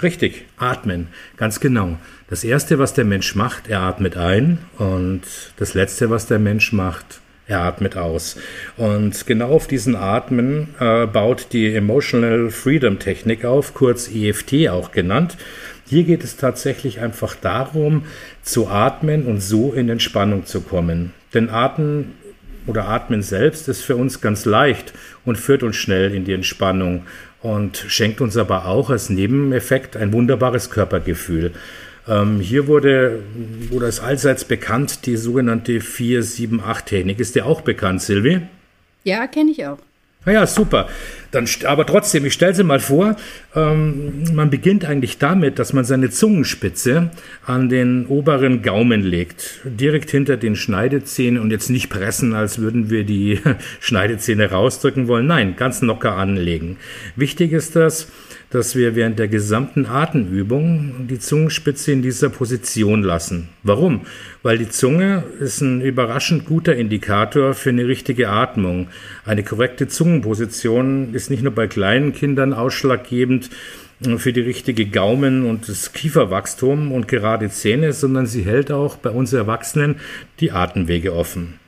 Richtig, 0.03 0.45
atmen, 0.57 1.07
ganz 1.37 1.59
genau. 1.59 1.97
Das 2.31 2.45
Erste, 2.45 2.79
was 2.79 2.93
der 2.93 3.03
Mensch 3.03 3.35
macht, 3.35 3.67
er 3.67 3.81
atmet 3.81 4.15
ein 4.15 4.59
und 4.77 5.23
das 5.57 5.73
Letzte, 5.73 6.09
was 6.09 6.27
der 6.27 6.39
Mensch 6.39 6.71
macht, 6.71 7.19
er 7.45 7.59
atmet 7.59 7.97
aus. 7.97 8.37
Und 8.77 9.27
genau 9.27 9.49
auf 9.49 9.67
diesen 9.67 9.97
Atmen 9.97 10.69
äh, 10.79 11.07
baut 11.07 11.47
die 11.51 11.75
Emotional 11.75 12.49
Freedom 12.49 12.99
Technik 12.99 13.43
auf, 13.43 13.73
kurz 13.73 14.09
EFT 14.09 14.69
auch 14.69 14.93
genannt. 14.93 15.35
Hier 15.85 16.05
geht 16.05 16.23
es 16.23 16.37
tatsächlich 16.37 17.01
einfach 17.01 17.35
darum, 17.35 18.05
zu 18.43 18.69
atmen 18.69 19.25
und 19.25 19.41
so 19.41 19.73
in 19.73 19.89
Entspannung 19.89 20.45
zu 20.45 20.61
kommen. 20.61 21.11
Denn 21.33 21.49
Atmen 21.49 22.13
oder 22.65 22.87
Atmen 22.87 23.23
selbst 23.23 23.67
ist 23.67 23.81
für 23.81 23.97
uns 23.97 24.21
ganz 24.21 24.45
leicht 24.45 24.93
und 25.25 25.37
führt 25.37 25.63
uns 25.63 25.75
schnell 25.75 26.15
in 26.15 26.23
die 26.23 26.33
Entspannung 26.33 27.05
und 27.41 27.83
schenkt 27.89 28.21
uns 28.21 28.37
aber 28.37 28.67
auch 28.67 28.89
als 28.89 29.09
Nebeneffekt 29.09 29.97
ein 29.97 30.13
wunderbares 30.13 30.69
Körpergefühl. 30.69 31.51
Ähm, 32.07 32.39
hier 32.39 32.67
wurde, 32.67 33.23
wurde 33.69 33.85
es 33.85 33.99
allseits 33.99 34.45
bekannt, 34.45 35.05
die 35.05 35.17
sogenannte 35.17 35.73
4-7-8-Technik. 35.79 37.19
Ist 37.19 37.35
dir 37.35 37.45
auch 37.45 37.61
bekannt, 37.61 38.01
Silvi? 38.01 38.41
Ja, 39.03 39.27
kenne 39.27 39.51
ich 39.51 39.65
auch. 39.65 39.77
Ah 40.25 40.31
ja, 40.31 40.47
super. 40.47 40.87
Dann, 41.31 41.47
aber 41.65 41.85
trotzdem, 41.85 42.25
ich 42.25 42.33
stelle 42.33 42.53
sie 42.53 42.63
mal 42.63 42.79
vor, 42.79 43.15
ähm, 43.55 44.23
man 44.33 44.49
beginnt 44.49 44.85
eigentlich 44.85 45.17
damit, 45.17 45.59
dass 45.59 45.71
man 45.71 45.85
seine 45.85 46.09
Zungenspitze 46.09 47.11
an 47.45 47.69
den 47.69 48.05
oberen 48.07 48.61
Gaumen 48.61 49.01
legt, 49.01 49.61
direkt 49.63 50.11
hinter 50.11 50.35
den 50.35 50.57
Schneidezähnen 50.57 51.41
und 51.41 51.51
jetzt 51.51 51.69
nicht 51.69 51.89
pressen, 51.89 52.33
als 52.33 52.59
würden 52.59 52.89
wir 52.89 53.05
die 53.05 53.39
Schneidezähne 53.79 54.51
rausdrücken 54.51 55.07
wollen. 55.07 55.27
Nein, 55.27 55.55
ganz 55.55 55.81
locker 55.81 56.17
anlegen. 56.17 56.77
Wichtig 57.15 57.53
ist 57.53 57.75
das, 57.77 58.07
dass 58.51 58.75
wir 58.75 58.95
während 58.95 59.17
der 59.17 59.29
gesamten 59.29 59.85
Atemübung 59.85 61.07
die 61.09 61.19
Zungenspitze 61.19 61.93
in 61.93 62.01
dieser 62.01 62.29
Position 62.29 63.01
lassen. 63.01 63.47
Warum? 63.63 64.01
Weil 64.43 64.57
die 64.57 64.69
Zunge 64.69 65.23
ist 65.39 65.61
ein 65.61 65.81
überraschend 65.81 66.45
guter 66.45 66.75
Indikator 66.75 67.53
für 67.53 67.69
eine 67.69 67.87
richtige 67.87 68.27
Atmung. 68.29 68.89
Eine 69.25 69.43
korrekte 69.43 69.87
Zungenposition 69.87 71.13
ist 71.13 71.20
nicht 71.29 71.43
nur 71.43 71.53
bei 71.53 71.67
kleinen 71.67 72.13
Kindern 72.13 72.53
ausschlaggebend 72.53 73.49
für 74.17 74.33
die 74.33 74.41
richtige 74.41 74.87
Gaumen- 74.87 75.45
und 75.45 75.69
das 75.69 75.93
Kieferwachstum 75.93 76.91
und 76.91 77.07
gerade 77.07 77.49
Zähne, 77.49 77.93
sondern 77.93 78.25
sie 78.25 78.43
hält 78.43 78.71
auch 78.71 78.95
bei 78.97 79.11
uns 79.11 79.31
Erwachsenen 79.31 79.97
die 80.39 80.51
Atemwege 80.51 81.13
offen. 81.13 81.59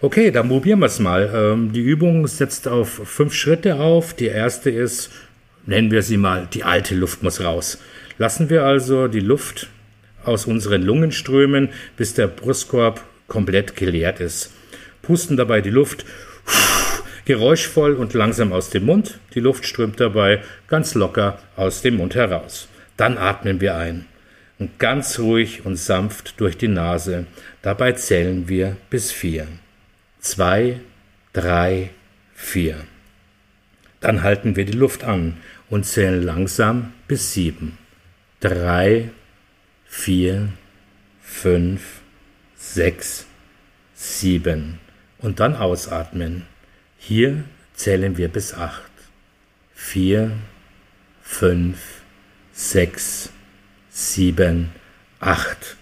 Okay, 0.00 0.30
dann 0.30 0.48
probieren 0.48 0.78
wir 0.78 0.86
es 0.86 1.00
mal. 1.00 1.30
Ähm, 1.34 1.72
die 1.72 1.80
Übung 1.80 2.26
setzt 2.26 2.68
auf 2.68 2.88
fünf 2.88 3.34
Schritte 3.34 3.80
auf. 3.80 4.14
Die 4.14 4.26
erste 4.26 4.70
ist 4.70 5.10
nennen 5.66 5.90
wir 5.90 6.02
sie 6.02 6.16
mal, 6.16 6.48
die 6.52 6.64
alte 6.64 6.94
Luft 6.94 7.22
muss 7.22 7.40
raus. 7.40 7.78
Lassen 8.18 8.50
wir 8.50 8.64
also 8.64 9.08
die 9.08 9.20
Luft 9.20 9.68
aus 10.24 10.46
unseren 10.46 10.82
Lungen 10.82 11.12
strömen, 11.12 11.70
bis 11.96 12.14
der 12.14 12.26
Brustkorb 12.26 13.02
komplett 13.28 13.76
geleert 13.76 14.20
ist. 14.20 14.52
Pusten 15.02 15.36
dabei 15.36 15.60
die 15.60 15.70
Luft 15.70 16.04
geräuschvoll 17.30 17.94
und 17.94 18.12
langsam 18.12 18.52
aus 18.52 18.70
dem 18.70 18.86
Mund. 18.86 19.20
Die 19.34 19.38
Luft 19.40 19.64
strömt 19.64 20.00
dabei 20.00 20.42
ganz 20.66 20.94
locker 20.94 21.38
aus 21.54 21.80
dem 21.80 21.98
Mund 21.98 22.16
heraus. 22.16 22.66
Dann 22.96 23.18
atmen 23.18 23.60
wir 23.60 23.76
ein 23.76 24.06
und 24.58 24.80
ganz 24.80 25.20
ruhig 25.20 25.64
und 25.64 25.76
sanft 25.76 26.40
durch 26.40 26.56
die 26.56 26.66
Nase. 26.66 27.26
Dabei 27.62 27.92
zählen 27.92 28.48
wir 28.48 28.76
bis 28.90 29.12
vier. 29.12 29.46
Zwei, 30.18 30.80
drei, 31.32 31.90
vier. 32.34 32.78
Dann 34.00 34.24
halten 34.24 34.56
wir 34.56 34.64
die 34.64 34.76
Luft 34.76 35.04
an 35.04 35.36
und 35.68 35.86
zählen 35.86 36.20
langsam 36.20 36.92
bis 37.06 37.32
sieben. 37.32 37.78
Drei, 38.40 39.10
vier, 39.86 40.48
fünf, 41.22 42.00
sechs, 42.56 43.24
sieben. 43.94 44.80
Und 45.18 45.38
dann 45.38 45.54
ausatmen. 45.54 46.49
Hier 47.02 47.44
zählen 47.74 48.18
wir 48.18 48.28
bis 48.28 48.52
acht. 48.52 48.90
Vier, 49.74 50.32
fünf, 51.22 51.78
sechs, 52.52 53.32
sieben, 53.88 54.68
acht. 55.18 55.76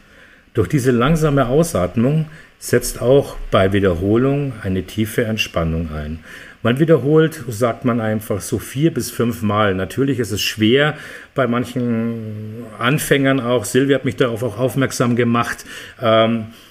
Durch 0.54 0.68
diese 0.68 0.92
langsame 0.92 1.48
Ausatmung 1.48 2.26
setzt 2.60 3.02
auch 3.02 3.37
bei 3.50 3.72
Wiederholung 3.72 4.52
eine 4.62 4.84
tiefe 4.84 5.25
Entspannung 5.25 5.90
ein. 5.92 6.20
Man 6.62 6.78
wiederholt, 6.78 7.44
sagt 7.48 7.84
man 7.84 8.00
einfach 8.00 8.40
so 8.40 8.60
vier 8.60 8.94
bis 8.94 9.10
fünf 9.10 9.42
Mal. 9.42 9.75
Natürlich 9.75 10.20
ist 10.20 10.30
es 10.30 10.40
schwer 10.40 10.96
bei 11.34 11.48
manchen 11.48 12.64
Anfängern 12.78 13.40
auch. 13.40 13.64
Silvia 13.64 13.96
hat 13.96 14.04
mich 14.04 14.16
darauf 14.16 14.44
auch 14.44 14.58
aufmerksam 14.58 15.16
gemacht. 15.16 15.64
Ähm, 16.00 16.38
äh, 16.40 16.67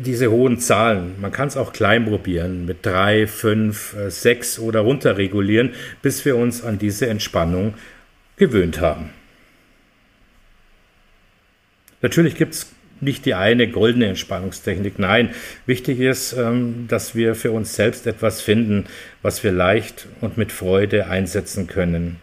diese 0.00 0.30
hohen 0.30 0.58
Zahlen. 0.58 1.14
Man 1.20 1.30
kann 1.30 1.48
es 1.48 1.56
auch 1.56 1.72
klein 1.72 2.04
probieren, 2.04 2.66
mit 2.66 2.84
drei, 2.84 3.26
fünf, 3.28 3.94
äh, 3.94 4.10
sechs 4.10 4.58
oder 4.58 4.80
runterregulieren, 4.80 5.70
bis 6.02 6.24
wir 6.24 6.36
uns 6.36 6.64
an 6.64 6.78
diese 6.78 7.06
Entspannung 7.08 7.74
gewöhnt 8.36 8.80
haben. 8.80 9.10
Natürlich 12.02 12.34
gibt 12.34 12.54
es 12.54 12.72
nicht 13.00 13.24
die 13.24 13.34
eine 13.34 13.68
goldene 13.68 14.06
Entspannungstechnik. 14.06 14.98
Nein, 14.98 15.30
wichtig 15.64 16.00
ist, 16.00 16.32
ähm, 16.32 16.86
dass 16.88 17.14
wir 17.14 17.34
für 17.34 17.52
uns 17.52 17.74
selbst 17.76 18.06
etwas 18.06 18.40
finden, 18.42 18.86
was 19.22 19.44
wir 19.44 19.52
leicht 19.52 20.08
und 20.20 20.38
mit 20.38 20.50
Freude 20.50 21.06
einsetzen 21.06 21.66
können. 21.66 22.16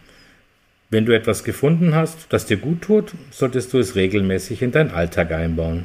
Wenn 0.90 1.06
du 1.06 1.14
etwas 1.14 1.42
gefunden 1.42 1.94
hast, 1.94 2.26
das 2.30 2.46
dir 2.46 2.58
gut 2.58 2.82
tut, 2.82 3.12
solltest 3.30 3.72
du 3.72 3.78
es 3.78 3.94
regelmäßig 3.94 4.62
in 4.62 4.72
deinen 4.72 4.90
Alltag 4.90 5.32
einbauen. 5.32 5.84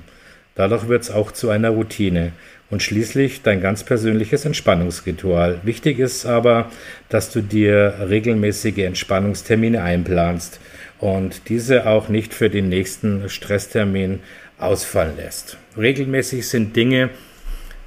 Dadurch 0.55 0.87
wird 0.87 1.03
es 1.03 1.11
auch 1.11 1.31
zu 1.31 1.49
einer 1.49 1.69
Routine 1.69 2.31
und 2.69 2.81
schließlich 2.81 3.41
dein 3.41 3.61
ganz 3.61 3.83
persönliches 3.83 4.45
Entspannungsritual. 4.45 5.59
Wichtig 5.63 5.99
ist 5.99 6.25
aber, 6.25 6.71
dass 7.09 7.31
du 7.31 7.41
dir 7.41 7.93
regelmäßige 8.09 8.79
Entspannungstermine 8.79 9.81
einplanst 9.81 10.59
und 10.99 11.49
diese 11.49 11.87
auch 11.87 12.09
nicht 12.09 12.33
für 12.33 12.49
den 12.49 12.69
nächsten 12.69 13.29
Stresstermin 13.29 14.19
ausfallen 14.57 15.17
lässt. 15.17 15.57
Regelmäßig 15.77 16.47
sind 16.47 16.75
Dinge, 16.75 17.09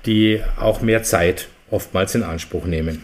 die 0.04 0.40
auch 0.58 0.80
mehr 0.80 1.02
Zeit 1.02 1.48
oftmals 1.70 2.14
in 2.14 2.22
Anspruch 2.22 2.64
nehmen. 2.64 3.02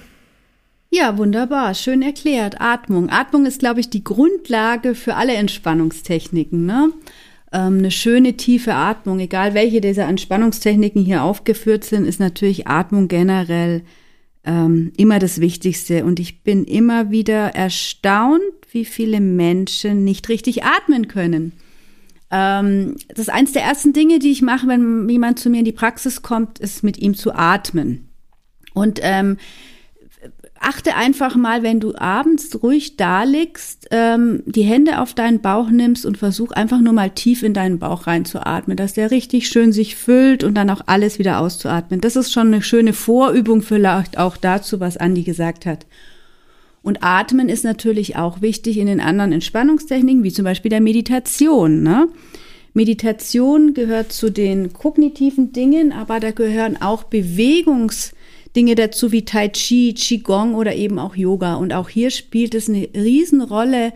Ja, 0.91 1.17
wunderbar, 1.17 1.75
schön 1.75 2.03
erklärt. 2.03 2.61
Atmung. 2.61 3.09
Atmung 3.09 3.47
ist, 3.47 3.61
glaube 3.61 3.81
ich, 3.81 3.89
die 3.89 4.05
Grundlage 4.05 4.95
für 4.95 5.15
alle 5.15 5.35
Entspannungstechniken. 5.35 6.67
Ne? 6.67 6.91
Ähm, 7.53 7.79
eine 7.79 7.91
schöne 7.91 8.37
tiefe 8.37 8.75
Atmung, 8.75 9.21
egal 9.21 9.55
welche 9.55 9.81
dieser 9.81 10.09
Entspannungstechniken 10.09 11.05
hier 11.05 11.23
aufgeführt 11.23 11.85
sind, 11.85 12.07
ist 12.07 12.21
natürlich 12.21 12.67
Atmung 12.67 13.09
generell 13.09 13.83
ähm, 14.45 14.93
immer 14.97 15.19
das 15.19 15.41
Wichtigste. 15.41 16.05
Und 16.05 16.19
ich 16.19 16.43
bin 16.43 16.65
immer 16.65 17.11
wieder 17.11 17.55
erstaunt, 17.55 18.43
wie 18.71 18.85
viele 18.85 19.21
Menschen 19.21 20.05
nicht 20.05 20.29
richtig 20.29 20.65
atmen 20.65 21.09
können. 21.09 21.53
Ähm, 22.31 22.97
das 23.09 23.19
ist 23.19 23.31
eins 23.31 23.53
der 23.53 23.63
ersten 23.63 23.93
Dinge, 23.93 24.19
die 24.19 24.33
ich 24.33 24.41
mache, 24.41 24.67
wenn 24.67 25.09
jemand 25.09 25.39
zu 25.39 25.51
mir 25.51 25.59
in 25.59 25.67
die 25.67 25.73
Praxis 25.73 26.23
kommt, 26.23 26.59
ist 26.59 26.83
mit 26.83 26.97
ihm 26.97 27.15
zu 27.15 27.35
atmen. 27.35 28.09
Und 28.73 29.01
ähm, 29.03 29.37
achte 30.63 30.95
einfach 30.95 31.37
mal, 31.37 31.63
wenn 31.63 31.81
du 31.81 31.95
abends 31.97 32.63
ruhig 32.63 32.97
da 32.97 33.25
liegst, 33.25 33.89
ähm, 33.91 34.43
die 34.47 34.63
Hände 34.63 35.01
auf 35.01 35.15
deinen 35.15 35.41
Bauch 35.41 35.71
nimmst 35.71 36.07
und 36.07 36.17
versuch 36.17 36.53
einfach 36.53 36.81
nur 36.81 36.93
mal 36.93 37.11
tief 37.11 37.43
in 37.43 37.55
deinen 37.55 37.79
Bauch 37.79 38.07
reinzuatmen, 38.07 38.77
dass 38.77 38.95
der 38.95 39.11
richtig 39.11 39.49
schön 39.49 39.73
sich 39.73 39.97
füllt 39.97 40.45
und 40.45 40.55
dann 40.55 40.71
auch 40.71 40.83
alles 40.87 41.19
wieder 41.19 41.41
auszuatmen. 41.41 42.01
Das 42.01 42.17
ist 42.17 42.33
schon 42.33 42.49
eine 42.49 42.63
schöne 42.63 42.93
Vorübung 42.93 43.63
vielleicht 43.63 44.19
auch 44.19 44.37
dazu, 44.37 44.81
was 44.81 44.97
Andi 44.97 45.23
gesagt 45.23 45.67
hat. 45.67 45.87
Und 46.83 47.03
Atmen 47.03 47.49
ist 47.49 47.65
natürlich 47.65 48.17
auch 48.17 48.41
wichtig 48.43 48.79
in 48.79 48.87
den 48.87 49.01
anderen 49.01 49.33
Entspannungstechniken, 49.33 50.25
wie 50.25 50.33
zum 50.33 50.45
Beispiel 50.45 50.71
der 50.71 50.81
Meditation. 50.81 51.83
Ne? 51.83 52.09
Meditation 52.75 53.75
gehört 53.75 54.13
zu 54.13 54.31
den 54.31 54.73
kognitiven 54.73 55.53
Dingen, 55.53 55.93
aber 55.93 56.21
da 56.21 56.31
gehören 56.31 56.81
auch 56.81 57.05
Bewegungsdinge 58.53 58.75
dazu, 58.75 59.13
wie 59.13 59.25
Tai 59.25 59.49
Chi, 59.49 59.95
Qigong 59.95 60.55
oder 60.55 60.75
eben 60.75 60.99
auch 60.99 61.17
Yoga. 61.17 61.55
Und 61.55 61.73
auch 61.73 61.89
hier 61.89 62.11
spielt 62.11 62.55
es 62.55 62.69
eine 62.69 62.89
Riesenrolle, 62.95 63.93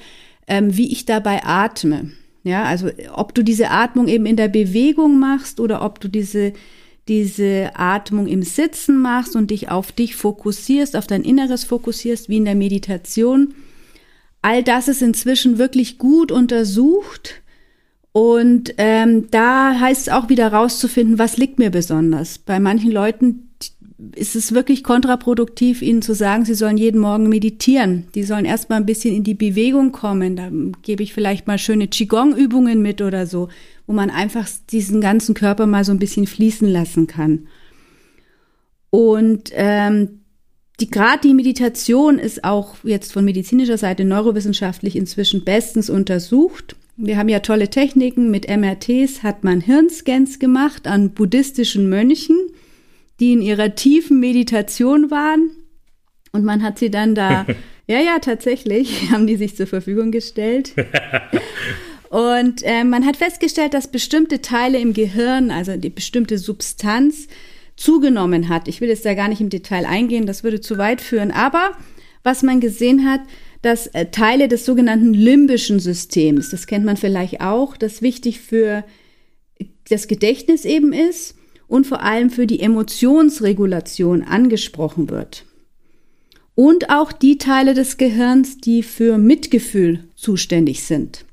ähm, 0.46 0.76
wie 0.76 0.92
ich 0.92 1.04
dabei 1.04 1.44
atme. 1.44 2.12
Ja, 2.42 2.64
also 2.64 2.90
ob 3.12 3.34
du 3.34 3.42
diese 3.42 3.70
Atmung 3.70 4.08
eben 4.08 4.24
in 4.24 4.36
der 4.36 4.48
Bewegung 4.48 5.18
machst 5.18 5.60
oder 5.60 5.84
ob 5.84 6.00
du 6.00 6.08
diese 6.08 6.52
diese 7.08 7.70
Atmung 7.74 8.26
im 8.26 8.42
Sitzen 8.42 8.98
machst 8.98 9.36
und 9.36 9.52
dich 9.52 9.70
auf 9.70 9.92
dich 9.92 10.16
fokussierst, 10.16 10.96
auf 10.96 11.06
dein 11.06 11.22
Inneres 11.22 11.62
fokussierst, 11.62 12.28
wie 12.28 12.38
in 12.38 12.44
der 12.44 12.56
Meditation. 12.56 13.54
All 14.42 14.64
das 14.64 14.88
ist 14.88 15.02
inzwischen 15.02 15.56
wirklich 15.56 15.98
gut 15.98 16.32
untersucht. 16.32 17.42
Und 18.10 18.74
ähm, 18.78 19.30
da 19.30 19.78
heißt 19.78 20.08
es 20.08 20.12
auch 20.12 20.28
wieder 20.28 20.52
rauszufinden, 20.52 21.16
was 21.16 21.36
liegt 21.36 21.60
mir 21.60 21.70
besonders. 21.70 22.38
Bei 22.38 22.58
manchen 22.58 22.90
Leuten 22.90 23.50
ist 24.14 24.36
es 24.36 24.52
wirklich 24.52 24.84
kontraproduktiv, 24.84 25.80
ihnen 25.80 26.02
zu 26.02 26.14
sagen, 26.14 26.44
sie 26.44 26.54
sollen 26.54 26.76
jeden 26.76 27.00
Morgen 27.00 27.28
meditieren. 27.28 28.08
Die 28.14 28.24
sollen 28.24 28.44
erstmal 28.44 28.78
ein 28.78 28.86
bisschen 28.86 29.14
in 29.14 29.24
die 29.24 29.34
Bewegung 29.34 29.92
kommen. 29.92 30.36
Da 30.36 30.50
gebe 30.82 31.02
ich 31.02 31.14
vielleicht 31.14 31.46
mal 31.46 31.58
schöne 31.58 31.88
Qigong-Übungen 31.88 32.82
mit 32.82 33.00
oder 33.00 33.26
so, 33.26 33.48
wo 33.86 33.94
man 33.94 34.10
einfach 34.10 34.46
diesen 34.70 35.00
ganzen 35.00 35.34
Körper 35.34 35.66
mal 35.66 35.84
so 35.84 35.92
ein 35.92 35.98
bisschen 35.98 36.26
fließen 36.26 36.68
lassen 36.68 37.06
kann. 37.06 37.46
Und 38.90 39.50
ähm, 39.54 40.20
die 40.78 40.90
gerade 40.90 41.20
die 41.22 41.34
Meditation 41.34 42.18
ist 42.18 42.44
auch 42.44 42.76
jetzt 42.82 43.14
von 43.14 43.24
medizinischer 43.24 43.78
Seite 43.78 44.04
neurowissenschaftlich 44.04 44.94
inzwischen 44.94 45.42
bestens 45.44 45.88
untersucht. 45.88 46.76
Wir 46.98 47.16
haben 47.16 47.30
ja 47.30 47.40
tolle 47.40 47.68
Techniken. 47.68 48.30
Mit 48.30 48.46
MRTs 48.48 49.22
hat 49.22 49.42
man 49.42 49.62
Hirnscans 49.62 50.38
gemacht 50.38 50.86
an 50.86 51.10
buddhistischen 51.10 51.88
Mönchen 51.88 52.36
die 53.20 53.32
in 53.32 53.42
ihrer 53.42 53.74
tiefen 53.74 54.20
Meditation 54.20 55.10
waren. 55.10 55.50
Und 56.32 56.44
man 56.44 56.62
hat 56.62 56.78
sie 56.78 56.90
dann 56.90 57.14
da, 57.14 57.46
ja, 57.86 58.00
ja, 58.00 58.18
tatsächlich, 58.18 59.10
haben 59.10 59.26
die 59.26 59.36
sich 59.36 59.56
zur 59.56 59.66
Verfügung 59.66 60.10
gestellt. 60.10 60.74
Und 62.08 62.62
äh, 62.62 62.84
man 62.84 63.04
hat 63.04 63.16
festgestellt, 63.16 63.74
dass 63.74 63.88
bestimmte 63.88 64.40
Teile 64.40 64.78
im 64.78 64.92
Gehirn, 64.92 65.50
also 65.50 65.76
die 65.76 65.90
bestimmte 65.90 66.38
Substanz, 66.38 67.26
zugenommen 67.76 68.48
hat. 68.48 68.68
Ich 68.68 68.80
will 68.80 68.88
jetzt 68.88 69.04
da 69.04 69.12
gar 69.12 69.28
nicht 69.28 69.40
im 69.40 69.50
Detail 69.50 69.84
eingehen, 69.84 70.26
das 70.26 70.44
würde 70.44 70.60
zu 70.60 70.78
weit 70.78 71.02
führen. 71.02 71.30
Aber 71.30 71.72
was 72.22 72.42
man 72.42 72.60
gesehen 72.60 73.04
hat, 73.04 73.20
dass 73.60 73.88
äh, 73.88 74.06
Teile 74.06 74.48
des 74.48 74.64
sogenannten 74.64 75.12
limbischen 75.12 75.78
Systems, 75.80 76.50
das 76.50 76.66
kennt 76.66 76.84
man 76.84 76.96
vielleicht 76.96 77.40
auch, 77.40 77.76
das 77.76 78.00
wichtig 78.00 78.40
für 78.40 78.84
das 79.88 80.08
Gedächtnis 80.08 80.64
eben 80.64 80.92
ist 80.92 81.35
und 81.68 81.86
vor 81.86 82.02
allem 82.02 82.30
für 82.30 82.46
die 82.46 82.60
Emotionsregulation 82.60 84.22
angesprochen 84.22 85.10
wird. 85.10 85.44
Und 86.54 86.90
auch 86.90 87.12
die 87.12 87.38
Teile 87.38 87.74
des 87.74 87.98
Gehirns, 87.98 88.58
die 88.58 88.82
für 88.82 89.18
Mitgefühl 89.18 90.04
zuständig 90.14 90.84
sind. 90.84 91.26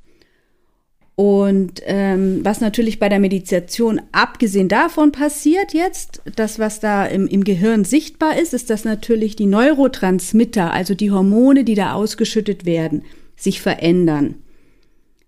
Und 1.15 1.81
ähm, 1.85 2.39
was 2.43 2.59
natürlich 2.59 2.97
bei 2.97 3.07
der 3.07 3.19
Meditation 3.19 4.01
abgesehen 4.11 4.67
davon 4.67 5.11
passiert 5.11 5.73
jetzt, 5.73 6.23
das, 6.35 6.57
was 6.57 6.79
da 6.79 7.05
im, 7.05 7.27
im 7.27 7.43
Gehirn 7.43 7.85
sichtbar 7.85 8.37
ist, 8.37 8.53
ist, 8.53 8.71
dass 8.71 8.83
natürlich 8.83 9.35
die 9.35 9.45
Neurotransmitter, 9.45 10.71
also 10.71 10.95
die 10.95 11.11
Hormone, 11.11 11.63
die 11.65 11.75
da 11.75 11.93
ausgeschüttet 11.93 12.65
werden, 12.65 13.03
sich 13.35 13.61
verändern. 13.61 14.35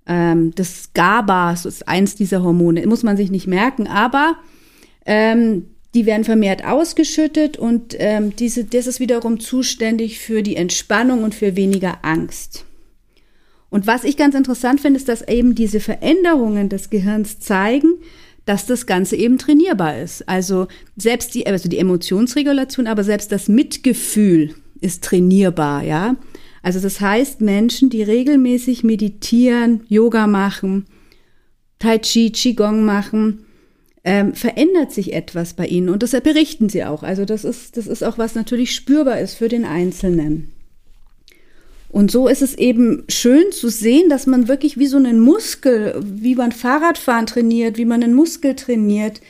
Ähm, 0.08 0.54
das 0.56 0.90
GABA 0.96 1.54
ist 1.54 1.88
eins 1.88 2.16
dieser 2.16 2.42
Hormone, 2.42 2.86
muss 2.88 3.04
man 3.04 3.16
sich 3.16 3.30
nicht 3.30 3.46
merken, 3.46 3.88
aber 3.88 4.38
ähm, 5.06 5.68
die 5.94 6.06
werden 6.06 6.26
vermehrt 6.26 6.66
ausgeschüttet 6.66 7.58
und 7.58 7.96
ähm, 8.00 8.36
diese, 8.36 8.66
das 8.66 8.86
ist 8.86 9.00
wiederum 9.00 9.40
zuständig 9.40 10.20
für 10.20 10.44
die 10.44 10.58
Entspannung 10.58 11.24
und 11.24 11.34
für 11.34 11.56
weniger 11.56 12.00
Angst. 12.04 12.66
Und 13.70 13.88
was 13.88 14.04
ich 14.04 14.18
ganz 14.18 14.36
interessant 14.36 14.82
finde, 14.82 14.98
ist, 14.98 15.08
dass 15.08 15.28
eben 15.28 15.56
diese 15.56 15.80
Veränderungen 15.80 16.70
des 16.70 16.90
Gehirns 16.90 17.40
zeigen, 17.40 17.94
dass 18.46 18.66
das 18.66 18.86
Ganze 18.86 19.16
eben 19.16 19.38
trainierbar 19.38 19.98
ist. 20.00 20.28
Also 20.30 20.68
selbst 20.98 21.34
die, 21.34 21.48
also 21.48 21.68
die 21.68 21.80
Emotionsregulation, 21.80 22.88
aber 22.88 23.04
selbst 23.04 23.32
das 23.32 23.48
Mitgefühl 23.48 24.54
ist 24.82 25.04
trainierbar, 25.04 25.84
ja. 25.84 26.16
Also 26.62 26.80
das 26.80 27.00
heißt, 27.00 27.42
Menschen, 27.42 27.90
die 27.90 28.04
regelmäßig 28.04 28.84
meditieren, 28.84 29.82
Yoga 29.88 30.28
machen, 30.28 30.86
Tai 31.80 32.00
Chi, 32.00 32.32
Qigong 32.32 32.86
machen, 32.86 33.45
ähm, 34.06 34.36
verändert 34.36 34.92
sich 34.92 35.14
etwas 35.14 35.56
bei 35.56 35.66
ihnen 35.66 35.90
und 35.90 36.04
das 36.04 36.12
berichten 36.12 36.70
sie 36.70 36.86
auch. 36.86 37.02
Also 37.02 37.26
das 37.26 37.44
ist, 37.44 37.76
das 37.76 37.88
ist 37.88 38.04
auch 38.04 38.18
was 38.20 38.36
natürlich 38.36 38.74
spürbar 38.74 39.20
ist 39.20 39.34
für 39.34 39.50
den 39.50 39.66
Einzelnen. 39.66 40.52
Und 41.90 42.12
so 42.12 42.28
ist 42.28 42.42
es 42.42 42.56
eben 42.56 43.04
schön 43.10 43.52
zu 43.52 43.70
sehen, 43.70 44.10
dass 44.10 44.28
man 44.28 44.48
wirklich 44.48 44.78
wie 44.78 44.88
so 44.88 44.98
einen 44.98 45.20
Muskel, 45.20 46.00
wie 46.04 46.36
man 46.36 46.52
Fahrradfahren 46.52 47.26
trainiert, 47.26 47.78
wie 47.78 47.86
man 47.86 48.04
einen 48.04 48.14
Muskel 48.14 48.56
trainiert, 48.56 49.22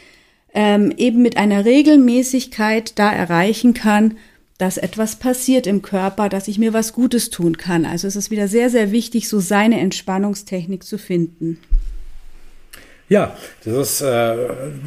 ähm, 0.53 0.91
eben 0.97 1.21
mit 1.21 1.37
einer 1.37 1.63
Regelmäßigkeit 1.63 2.97
da 2.99 3.13
erreichen 3.13 3.73
kann, 3.73 4.17
dass 4.57 4.77
etwas 4.77 5.17
passiert 5.17 5.67
im 5.67 5.83
Körper, 5.83 6.27
dass 6.27 6.47
ich 6.47 6.57
mir 6.57 6.73
was 6.73 6.93
Gutes 6.93 7.29
tun 7.29 7.57
kann. 7.57 7.85
Also 7.85 8.07
es 8.07 8.15
ist 8.15 8.31
wieder 8.31 8.47
sehr, 8.47 8.69
sehr 8.69 8.91
wichtig, 8.91 9.29
so 9.29 9.39
seine 9.39 9.79
Entspannungstechnik 9.79 10.83
zu 10.83 10.97
finden. 10.97 11.59
Ja, 13.07 13.37
das 13.63 13.73
ist 13.75 14.01
äh, 14.01 14.35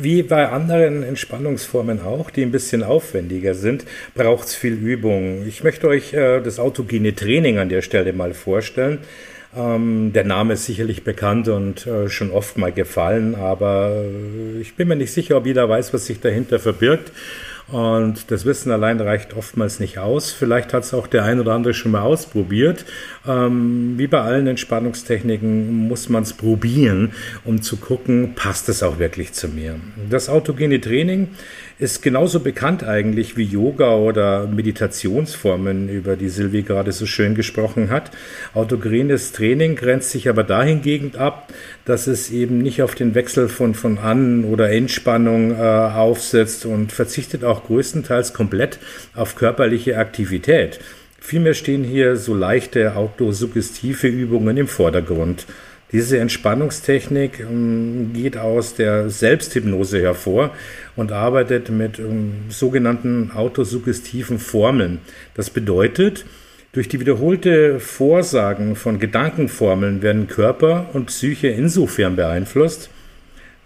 wie 0.00 0.24
bei 0.24 0.48
anderen 0.48 1.04
Entspannungsformen 1.04 2.00
auch, 2.00 2.30
die 2.30 2.42
ein 2.42 2.50
bisschen 2.50 2.82
aufwendiger 2.82 3.54
sind, 3.54 3.84
braucht 4.16 4.48
es 4.48 4.56
viel 4.56 4.72
Übung. 4.72 5.46
Ich 5.46 5.62
möchte 5.62 5.86
euch 5.86 6.14
äh, 6.14 6.40
das 6.40 6.58
autogene 6.58 7.14
Training 7.14 7.58
an 7.58 7.68
der 7.68 7.80
Stelle 7.80 8.12
mal 8.12 8.34
vorstellen. 8.34 8.98
Ähm, 9.56 10.12
der 10.12 10.24
Name 10.24 10.54
ist 10.54 10.66
sicherlich 10.66 11.04
bekannt 11.04 11.46
und 11.46 11.86
äh, 11.86 12.08
schon 12.08 12.32
oft 12.32 12.58
mal 12.58 12.72
gefallen, 12.72 13.36
aber 13.36 14.02
äh, 14.04 14.60
ich 14.60 14.74
bin 14.74 14.88
mir 14.88 14.96
nicht 14.96 15.12
sicher, 15.12 15.36
ob 15.36 15.46
jeder 15.46 15.68
weiß, 15.68 15.94
was 15.94 16.06
sich 16.06 16.18
dahinter 16.18 16.58
verbirgt. 16.58 17.12
Und 17.70 18.30
das 18.30 18.46
Wissen 18.46 18.72
allein 18.72 18.98
reicht 18.98 19.34
oftmals 19.34 19.78
nicht 19.78 19.98
aus. 19.98 20.32
Vielleicht 20.32 20.72
hat 20.72 20.84
es 20.84 20.94
auch 20.94 21.06
der 21.06 21.24
ein 21.24 21.38
oder 21.38 21.52
andere 21.52 21.74
schon 21.74 21.92
mal 21.92 22.00
ausprobiert. 22.00 22.86
Ähm, 23.26 23.94
wie 23.98 24.06
bei 24.06 24.20
allen 24.20 24.46
Entspannungstechniken 24.46 25.88
muss 25.88 26.08
man 26.08 26.22
es 26.22 26.32
probieren, 26.32 27.12
um 27.44 27.60
zu 27.60 27.76
gucken, 27.76 28.32
passt 28.34 28.70
es 28.70 28.82
auch 28.82 28.98
wirklich 28.98 29.34
zu 29.34 29.48
mir. 29.48 29.78
Das 30.08 30.30
autogene 30.30 30.80
Training 30.80 31.28
ist 31.78 32.02
genauso 32.02 32.40
bekannt 32.40 32.82
eigentlich 32.82 33.36
wie 33.36 33.44
Yoga 33.44 33.94
oder 33.94 34.48
Meditationsformen, 34.48 35.88
über 35.88 36.16
die 36.16 36.28
Silvi 36.28 36.62
gerade 36.62 36.90
so 36.90 37.06
schön 37.06 37.36
gesprochen 37.36 37.90
hat. 37.90 38.10
Autogenes 38.52 39.32
Training 39.32 39.76
grenzt 39.76 40.10
sich 40.10 40.28
aber 40.28 40.42
dahingegen 40.42 41.14
ab, 41.16 41.52
dass 41.84 42.08
es 42.08 42.30
eben 42.30 42.58
nicht 42.58 42.82
auf 42.82 42.96
den 42.96 43.14
Wechsel 43.14 43.48
von, 43.48 43.74
von 43.74 43.98
An- 43.98 44.44
oder 44.44 44.70
Entspannung 44.70 45.52
äh, 45.52 45.54
aufsetzt 45.54 46.66
und 46.66 46.90
verzichtet 46.90 47.44
auch 47.44 47.64
größtenteils 47.64 48.34
komplett 48.34 48.78
auf 49.14 49.36
körperliche 49.36 49.98
Aktivität. 49.98 50.80
Vielmehr 51.20 51.54
stehen 51.54 51.84
hier 51.84 52.16
so 52.16 52.34
leichte 52.34 52.96
autosuggestive 52.96 54.08
Übungen 54.08 54.56
im 54.56 54.66
Vordergrund. 54.66 55.46
Diese 55.90 56.18
Entspannungstechnik 56.18 57.40
ähm, 57.40 58.10
geht 58.12 58.36
aus 58.36 58.74
der 58.74 59.08
Selbsthypnose 59.08 60.02
hervor 60.02 60.50
und 60.96 61.12
arbeitet 61.12 61.70
mit 61.70 61.98
ähm, 61.98 62.32
sogenannten 62.50 63.30
autosuggestiven 63.34 64.38
Formeln. 64.38 64.98
Das 65.34 65.48
bedeutet, 65.48 66.26
durch 66.72 66.88
die 66.88 67.00
wiederholte 67.00 67.80
Vorsagen 67.80 68.76
von 68.76 68.98
Gedankenformeln 68.98 70.02
werden 70.02 70.28
Körper 70.28 70.90
und 70.92 71.06
Psyche 71.06 71.48
insofern 71.48 72.16
beeinflusst, 72.16 72.90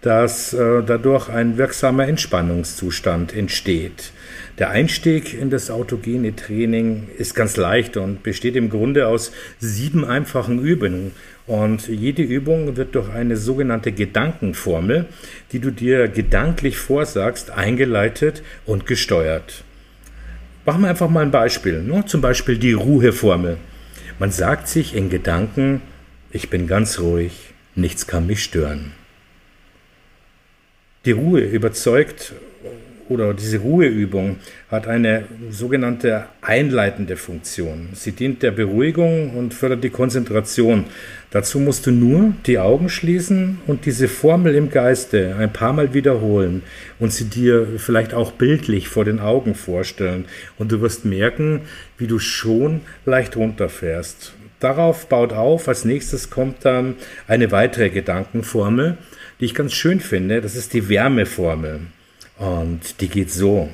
dass 0.03 0.53
äh, 0.53 0.83
dadurch 0.85 1.29
ein 1.29 1.57
wirksamer 1.57 2.07
Entspannungszustand 2.07 3.33
entsteht. 3.35 4.11
Der 4.59 4.69
Einstieg 4.69 5.33
in 5.33 5.49
das 5.49 5.71
autogene 5.71 6.35
Training 6.35 7.07
ist 7.17 7.35
ganz 7.35 7.57
leicht 7.57 7.97
und 7.97 8.21
besteht 8.21 8.55
im 8.55 8.69
Grunde 8.69 9.07
aus 9.07 9.31
sieben 9.59 10.05
einfachen 10.05 10.59
Übungen. 10.59 11.11
Und 11.45 11.89
jede 11.89 12.21
Übung 12.21 12.77
wird 12.77 12.95
durch 12.95 13.09
eine 13.09 13.35
sogenannte 13.35 13.91
Gedankenformel, 13.91 15.05
die 15.51 15.59
du 15.59 15.71
dir 15.71 16.07
gedanklich 16.07 16.77
vorsagst, 16.77 17.51
eingeleitet 17.51 18.43
und 18.65 18.85
gesteuert. 18.85 19.63
Machen 20.65 20.83
wir 20.83 20.89
einfach 20.89 21.09
mal 21.09 21.23
ein 21.23 21.31
Beispiel. 21.31 21.81
Ne? 21.81 22.05
Zum 22.05 22.21
Beispiel 22.21 22.57
die 22.57 22.71
Ruheformel. 22.71 23.57
Man 24.19 24.31
sagt 24.31 24.69
sich 24.69 24.95
in 24.95 25.09
Gedanken, 25.09 25.81
ich 26.31 26.49
bin 26.49 26.67
ganz 26.67 26.99
ruhig, 26.99 27.53
nichts 27.75 28.07
kann 28.07 28.25
mich 28.25 28.43
stören. 28.43 28.93
Die 31.03 31.11
Ruhe 31.11 31.41
überzeugt 31.41 32.33
oder 33.09 33.33
diese 33.33 33.59
Ruheübung 33.59 34.37
hat 34.69 34.87
eine 34.87 35.25
sogenannte 35.49 36.25
einleitende 36.41 37.15
Funktion. 37.15 37.89
Sie 37.93 38.11
dient 38.11 38.43
der 38.43 38.51
Beruhigung 38.51 39.31
und 39.31 39.53
fördert 39.53 39.83
die 39.83 39.89
Konzentration. 39.89 40.85
Dazu 41.31 41.59
musst 41.59 41.87
du 41.87 41.91
nur 41.91 42.33
die 42.45 42.59
Augen 42.59 42.89
schließen 42.89 43.59
und 43.67 43.85
diese 43.85 44.07
Formel 44.07 44.55
im 44.55 44.69
Geiste 44.69 45.35
ein 45.37 45.51
paar 45.51 45.73
Mal 45.73 45.93
wiederholen 45.93 46.63
und 46.99 47.11
sie 47.11 47.25
dir 47.25 47.67
vielleicht 47.77 48.13
auch 48.13 48.33
bildlich 48.33 48.87
vor 48.87 49.05
den 49.05 49.19
Augen 49.19 49.55
vorstellen. 49.55 50.25
Und 50.57 50.71
du 50.71 50.81
wirst 50.81 51.05
merken, 51.05 51.61
wie 51.97 52.07
du 52.07 52.19
schon 52.19 52.81
leicht 53.05 53.35
runterfährst. 53.35 54.33
Darauf 54.59 55.07
baut 55.07 55.33
auf, 55.33 55.67
als 55.67 55.83
nächstes 55.83 56.29
kommt 56.29 56.63
dann 56.63 56.95
eine 57.27 57.51
weitere 57.51 57.89
Gedankenformel, 57.89 58.97
die 59.39 59.45
ich 59.45 59.55
ganz 59.55 59.73
schön 59.73 59.99
finde. 59.99 60.39
Das 60.39 60.55
ist 60.55 60.73
die 60.73 60.87
Wärmeformel. 60.87 61.81
Und 62.43 62.99
die 62.99 63.07
geht 63.07 63.31
so. 63.31 63.69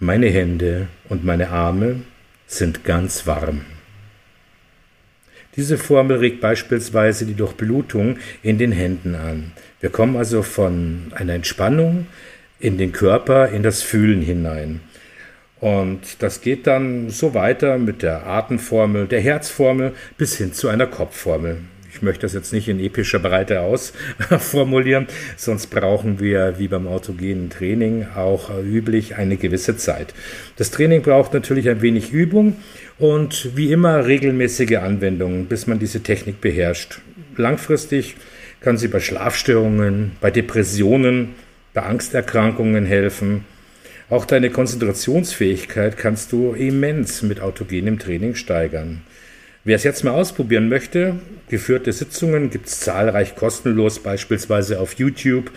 Meine 0.00 0.26
Hände 0.26 0.88
und 1.08 1.24
meine 1.24 1.50
Arme 1.50 2.00
sind 2.48 2.82
ganz 2.82 3.28
warm. 3.28 3.60
Diese 5.54 5.78
Formel 5.78 6.18
regt 6.18 6.40
beispielsweise 6.40 7.26
die 7.26 7.34
Durchblutung 7.34 8.18
in 8.42 8.58
den 8.58 8.72
Händen 8.72 9.14
an. 9.14 9.52
Wir 9.80 9.90
kommen 9.90 10.16
also 10.16 10.42
von 10.42 11.12
einer 11.14 11.34
Entspannung 11.34 12.08
in 12.58 12.76
den 12.76 12.90
Körper, 12.90 13.50
in 13.50 13.62
das 13.62 13.82
Fühlen 13.82 14.20
hinein. 14.20 14.80
Und 15.60 16.00
das 16.18 16.40
geht 16.40 16.66
dann 16.66 17.10
so 17.10 17.34
weiter 17.34 17.78
mit 17.78 18.02
der 18.02 18.26
Atemformel, 18.26 19.06
der 19.06 19.20
Herzformel 19.20 19.94
bis 20.18 20.36
hin 20.36 20.52
zu 20.52 20.68
einer 20.68 20.88
Kopfformel. 20.88 21.58
Ich 21.96 22.02
möchte 22.02 22.26
das 22.26 22.34
jetzt 22.34 22.52
nicht 22.52 22.68
in 22.68 22.78
epischer 22.78 23.18
Breite 23.18 23.62
ausformulieren, 23.62 25.06
sonst 25.38 25.68
brauchen 25.68 26.20
wir, 26.20 26.58
wie 26.58 26.68
beim 26.68 26.86
autogenen 26.86 27.48
Training 27.48 28.06
auch 28.14 28.50
üblich, 28.62 29.16
eine 29.16 29.38
gewisse 29.38 29.78
Zeit. 29.78 30.12
Das 30.56 30.70
Training 30.70 31.00
braucht 31.00 31.32
natürlich 31.32 31.70
ein 31.70 31.80
wenig 31.80 32.12
Übung 32.12 32.56
und 32.98 33.56
wie 33.56 33.72
immer 33.72 34.04
regelmäßige 34.04 34.76
Anwendungen, 34.76 35.46
bis 35.46 35.66
man 35.66 35.78
diese 35.78 36.02
Technik 36.02 36.42
beherrscht. 36.42 37.00
Langfristig 37.38 38.16
kann 38.60 38.76
sie 38.76 38.88
bei 38.88 39.00
Schlafstörungen, 39.00 40.12
bei 40.20 40.30
Depressionen, 40.30 41.30
bei 41.72 41.82
Angsterkrankungen 41.82 42.84
helfen. 42.84 43.46
Auch 44.10 44.26
deine 44.26 44.50
Konzentrationsfähigkeit 44.50 45.96
kannst 45.96 46.30
du 46.32 46.52
immens 46.52 47.22
mit 47.22 47.40
autogenem 47.40 47.98
Training 47.98 48.34
steigern. 48.34 49.00
Wer 49.66 49.74
es 49.74 49.82
jetzt 49.82 50.04
mal 50.04 50.12
ausprobieren 50.12 50.68
möchte, 50.68 51.18
geführte 51.48 51.92
Sitzungen 51.92 52.50
gibt 52.50 52.68
es 52.68 52.78
zahlreich 52.78 53.34
kostenlos, 53.34 53.98
beispielsweise 53.98 54.78
auf 54.78 54.92
YouTube 54.92 55.50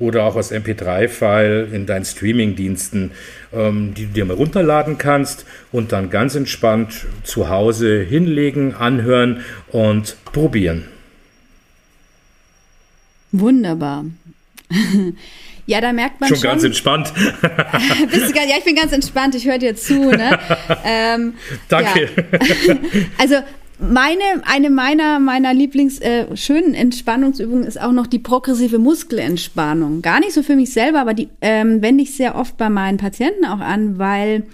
oder 0.00 0.24
auch 0.24 0.34
als 0.34 0.50
MP3-File 0.50 1.68
in 1.72 1.86
deinen 1.86 2.04
Streaming-Diensten, 2.04 3.12
ähm, 3.52 3.94
die 3.94 4.06
du 4.06 4.12
dir 4.12 4.24
mal 4.24 4.34
runterladen 4.34 4.98
kannst 4.98 5.46
und 5.70 5.92
dann 5.92 6.10
ganz 6.10 6.34
entspannt 6.34 7.06
zu 7.22 7.48
Hause 7.48 8.00
hinlegen, 8.00 8.74
anhören 8.74 9.44
und 9.70 10.16
probieren. 10.32 10.88
Wunderbar. 13.30 14.04
Ja, 15.66 15.80
da 15.80 15.92
merkt 15.92 16.20
man 16.20 16.28
schon. 16.28 16.38
Schon 16.38 16.50
ganz 16.50 16.64
entspannt. 16.64 17.12
bist 18.10 18.30
du, 18.30 18.38
ja, 18.38 18.56
ich 18.58 18.64
bin 18.64 18.76
ganz 18.76 18.92
entspannt, 18.92 19.34
ich 19.34 19.46
höre 19.46 19.58
dir 19.58 19.76
zu. 19.76 20.10
Ne? 20.10 20.38
Ähm, 20.84 21.34
Danke. 21.68 22.08
Ja. 22.66 22.76
Also 23.18 23.36
meine, 23.78 24.22
eine 24.44 24.70
meiner, 24.70 25.18
meiner 25.18 25.52
Lieblings 25.52 25.98
äh, 26.00 26.36
schönen 26.36 26.74
Entspannungsübungen 26.74 27.64
ist 27.64 27.80
auch 27.80 27.92
noch 27.92 28.06
die 28.06 28.18
progressive 28.18 28.78
Muskelentspannung. 28.78 30.02
Gar 30.02 30.20
nicht 30.20 30.32
so 30.32 30.42
für 30.42 30.56
mich 30.56 30.72
selber, 30.72 31.00
aber 31.00 31.14
die 31.14 31.28
ähm, 31.40 31.82
wende 31.82 32.02
ich 32.02 32.16
sehr 32.16 32.36
oft 32.36 32.56
bei 32.56 32.70
meinen 32.70 32.98
Patienten 32.98 33.44
auch 33.44 33.60
an, 33.60 33.98
weil 33.98 34.44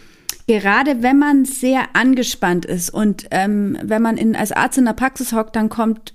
gerade 0.46 1.02
wenn 1.02 1.18
man 1.18 1.44
sehr 1.44 1.82
angespannt 1.92 2.64
ist 2.64 2.90
und 2.90 3.26
ähm, 3.30 3.78
wenn 3.82 4.02
man 4.02 4.16
in, 4.16 4.34
als 4.34 4.52
Arzt 4.52 4.78
in 4.78 4.84
der 4.84 4.94
Praxis 4.94 5.32
hockt, 5.32 5.54
dann 5.54 5.68
kommt 5.68 6.14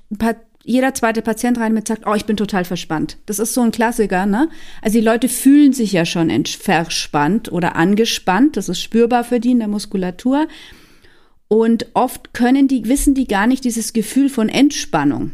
jeder 0.67 0.95
zweite 0.95 1.21
Patient 1.21 1.60
rein 1.60 1.75
mit 1.75 1.88
sagt, 1.88 2.08
oh, 2.08 2.15
ich 2.15 2.25
bin 2.25 2.38
total 2.38 2.65
verspannt. 2.65 3.17
Das 3.28 3.38
ist 3.38 3.54
so 3.54 3.62
ein 3.62 3.69
Klassiker, 3.69 4.25
ne? 4.25 4.49
Also 4.82 4.97
die 4.97 5.06
Leute 5.06 5.30
fühlen 5.30 5.73
sich 5.73 5.91
ja 5.91 6.06
schon 6.06 6.32
verspannt 6.45 7.51
oder 7.51 7.75
angespannt. 7.75 8.58
Das 8.58 8.67
ist 8.67 8.82
spürbar 8.82 9.23
für 9.23 9.39
die 9.39 9.51
in 9.51 9.60
der 9.60 9.67
Muskulatur. 9.67 10.47
Und 11.47 11.86
oft 11.93 12.34
können 12.34 12.67
die, 12.67 12.88
wissen 12.88 13.13
die 13.13 13.28
gar 13.28 13.45
nicht 13.45 13.63
dieses 13.63 13.93
Gefühl 13.93 14.28
von 14.28 14.49
Entspannung. 14.49 15.34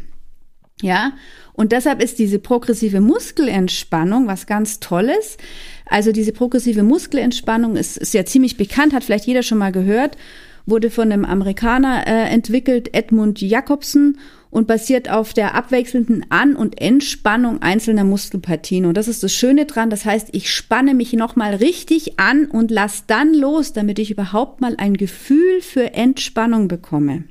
Ja. 0.82 1.12
Und 1.54 1.72
deshalb 1.72 2.02
ist 2.02 2.18
diese 2.18 2.38
progressive 2.38 3.00
Muskelentspannung 3.00 4.26
was 4.26 4.46
ganz 4.46 4.80
Tolles. 4.80 5.38
Also 5.86 6.12
diese 6.12 6.32
progressive 6.32 6.82
Muskelentspannung 6.82 7.76
ist, 7.76 7.96
ist 7.96 8.12
ja 8.12 8.26
ziemlich 8.26 8.58
bekannt, 8.58 8.92
hat 8.92 9.04
vielleicht 9.04 9.26
jeder 9.26 9.42
schon 9.42 9.58
mal 9.58 9.72
gehört, 9.72 10.18
wurde 10.66 10.90
von 10.90 11.10
einem 11.10 11.24
Amerikaner 11.24 12.06
äh, 12.06 12.28
entwickelt, 12.28 12.94
Edmund 12.94 13.40
Jacobsen 13.40 14.18
und 14.52 14.66
basiert 14.66 15.10
auf 15.10 15.32
der 15.32 15.54
abwechselnden 15.54 16.26
An- 16.28 16.56
und 16.56 16.78
Entspannung 16.78 17.62
einzelner 17.62 18.04
Muskelpartien. 18.04 18.84
Und 18.84 18.98
das 18.98 19.08
ist 19.08 19.22
das 19.22 19.32
Schöne 19.32 19.64
dran. 19.64 19.88
Das 19.88 20.04
heißt, 20.04 20.28
ich 20.32 20.52
spanne 20.52 20.92
mich 20.92 21.14
nochmal 21.14 21.54
richtig 21.54 22.20
an 22.20 22.44
und 22.44 22.70
lass 22.70 23.06
dann 23.06 23.32
los, 23.32 23.72
damit 23.72 23.98
ich 23.98 24.10
überhaupt 24.10 24.60
mal 24.60 24.74
ein 24.76 24.98
Gefühl 24.98 25.62
für 25.62 25.94
Entspannung 25.94 26.68
bekomme. 26.68 27.24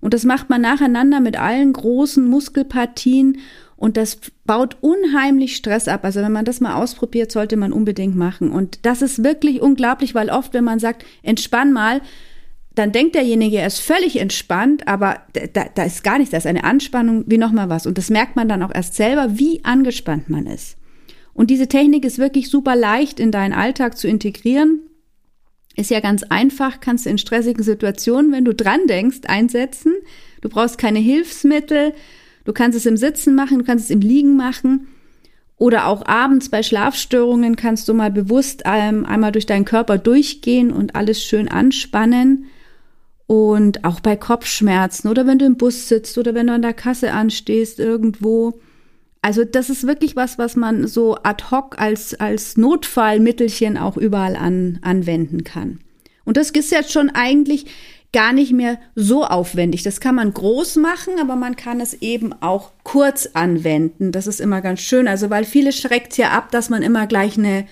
Und 0.00 0.14
das 0.14 0.24
macht 0.24 0.48
man 0.48 0.60
nacheinander 0.60 1.18
mit 1.18 1.36
allen 1.36 1.72
großen 1.72 2.24
Muskelpartien 2.24 3.38
und 3.76 3.96
das 3.96 4.18
baut 4.44 4.76
unheimlich 4.80 5.56
Stress 5.56 5.88
ab. 5.88 6.04
Also 6.04 6.20
wenn 6.20 6.30
man 6.30 6.44
das 6.44 6.60
mal 6.60 6.80
ausprobiert, 6.80 7.32
sollte 7.32 7.56
man 7.56 7.72
unbedingt 7.72 8.14
machen. 8.14 8.52
Und 8.52 8.86
das 8.86 9.02
ist 9.02 9.24
wirklich 9.24 9.60
unglaublich, 9.60 10.14
weil 10.14 10.30
oft, 10.30 10.54
wenn 10.54 10.64
man 10.64 10.78
sagt, 10.78 11.04
entspann 11.24 11.72
mal, 11.72 12.02
dann 12.76 12.92
denkt 12.92 13.14
derjenige, 13.14 13.56
er 13.56 13.66
ist 13.66 13.80
völlig 13.80 14.20
entspannt, 14.20 14.86
aber 14.86 15.22
da, 15.52 15.64
da 15.74 15.84
ist 15.84 16.04
gar 16.04 16.18
nichts, 16.18 16.30
da 16.30 16.36
ist 16.36 16.46
eine 16.46 16.62
Anspannung 16.62 17.24
wie 17.26 17.38
nochmal 17.38 17.70
was. 17.70 17.86
Und 17.86 17.96
das 17.96 18.10
merkt 18.10 18.36
man 18.36 18.48
dann 18.48 18.62
auch 18.62 18.72
erst 18.72 18.94
selber, 18.94 19.38
wie 19.38 19.64
angespannt 19.64 20.28
man 20.28 20.46
ist. 20.46 20.76
Und 21.32 21.50
diese 21.50 21.68
Technik 21.68 22.04
ist 22.04 22.18
wirklich 22.18 22.50
super 22.50 22.76
leicht 22.76 23.18
in 23.18 23.30
deinen 23.30 23.54
Alltag 23.54 23.96
zu 23.96 24.06
integrieren. 24.08 24.80
Ist 25.74 25.90
ja 25.90 26.00
ganz 26.00 26.22
einfach, 26.22 26.80
kannst 26.80 27.06
du 27.06 27.10
in 27.10 27.18
stressigen 27.18 27.62
Situationen, 27.62 28.30
wenn 28.30 28.44
du 28.44 28.54
dran 28.54 28.86
denkst, 28.86 29.20
einsetzen. 29.26 29.94
Du 30.42 30.50
brauchst 30.50 30.76
keine 30.76 30.98
Hilfsmittel. 30.98 31.94
Du 32.44 32.52
kannst 32.52 32.76
es 32.76 32.84
im 32.84 32.98
Sitzen 32.98 33.34
machen, 33.34 33.58
du 33.58 33.64
kannst 33.64 33.86
es 33.86 33.90
im 33.90 34.00
Liegen 34.00 34.36
machen. 34.36 34.88
Oder 35.56 35.86
auch 35.86 36.04
abends 36.04 36.50
bei 36.50 36.62
Schlafstörungen 36.62 37.56
kannst 37.56 37.88
du 37.88 37.94
mal 37.94 38.10
bewusst 38.10 38.64
ähm, 38.66 39.06
einmal 39.06 39.32
durch 39.32 39.46
deinen 39.46 39.64
Körper 39.64 39.96
durchgehen 39.96 40.70
und 40.70 40.94
alles 40.94 41.24
schön 41.24 41.48
anspannen. 41.48 42.44
Und 43.26 43.84
auch 43.84 44.00
bei 44.00 44.16
Kopfschmerzen 44.16 45.08
oder 45.08 45.26
wenn 45.26 45.38
du 45.38 45.46
im 45.46 45.56
Bus 45.56 45.88
sitzt 45.88 46.16
oder 46.16 46.34
wenn 46.34 46.46
du 46.46 46.52
an 46.52 46.62
der 46.62 46.74
Kasse 46.74 47.12
anstehst 47.12 47.80
irgendwo. 47.80 48.60
Also 49.20 49.44
das 49.44 49.68
ist 49.68 49.86
wirklich 49.86 50.14
was, 50.14 50.38
was 50.38 50.54
man 50.54 50.86
so 50.86 51.16
ad 51.16 51.44
hoc 51.50 51.80
als, 51.80 52.14
als 52.14 52.56
Notfallmittelchen 52.56 53.76
auch 53.76 53.96
überall 53.96 54.36
an, 54.36 54.78
anwenden 54.82 55.42
kann. 55.42 55.80
Und 56.24 56.36
das 56.36 56.50
ist 56.50 56.70
jetzt 56.70 56.92
schon 56.92 57.10
eigentlich 57.10 57.66
gar 58.12 58.32
nicht 58.32 58.52
mehr 58.52 58.78
so 58.94 59.24
aufwendig. 59.24 59.82
Das 59.82 60.00
kann 60.00 60.14
man 60.14 60.32
groß 60.32 60.76
machen, 60.76 61.14
aber 61.20 61.36
man 61.36 61.56
kann 61.56 61.80
es 61.80 61.94
eben 61.94 62.32
auch 62.40 62.72
kurz 62.82 63.30
anwenden. 63.34 64.12
Das 64.12 64.26
ist 64.26 64.40
immer 64.40 64.60
ganz 64.62 64.80
schön. 64.80 65.08
Also 65.08 65.28
weil 65.30 65.44
viele 65.44 65.72
schreckt 65.72 66.16
ja 66.16 66.30
ab, 66.30 66.50
dass 66.50 66.70
man 66.70 66.82
immer 66.82 67.06
gleich 67.06 67.36
eine, 67.36 67.66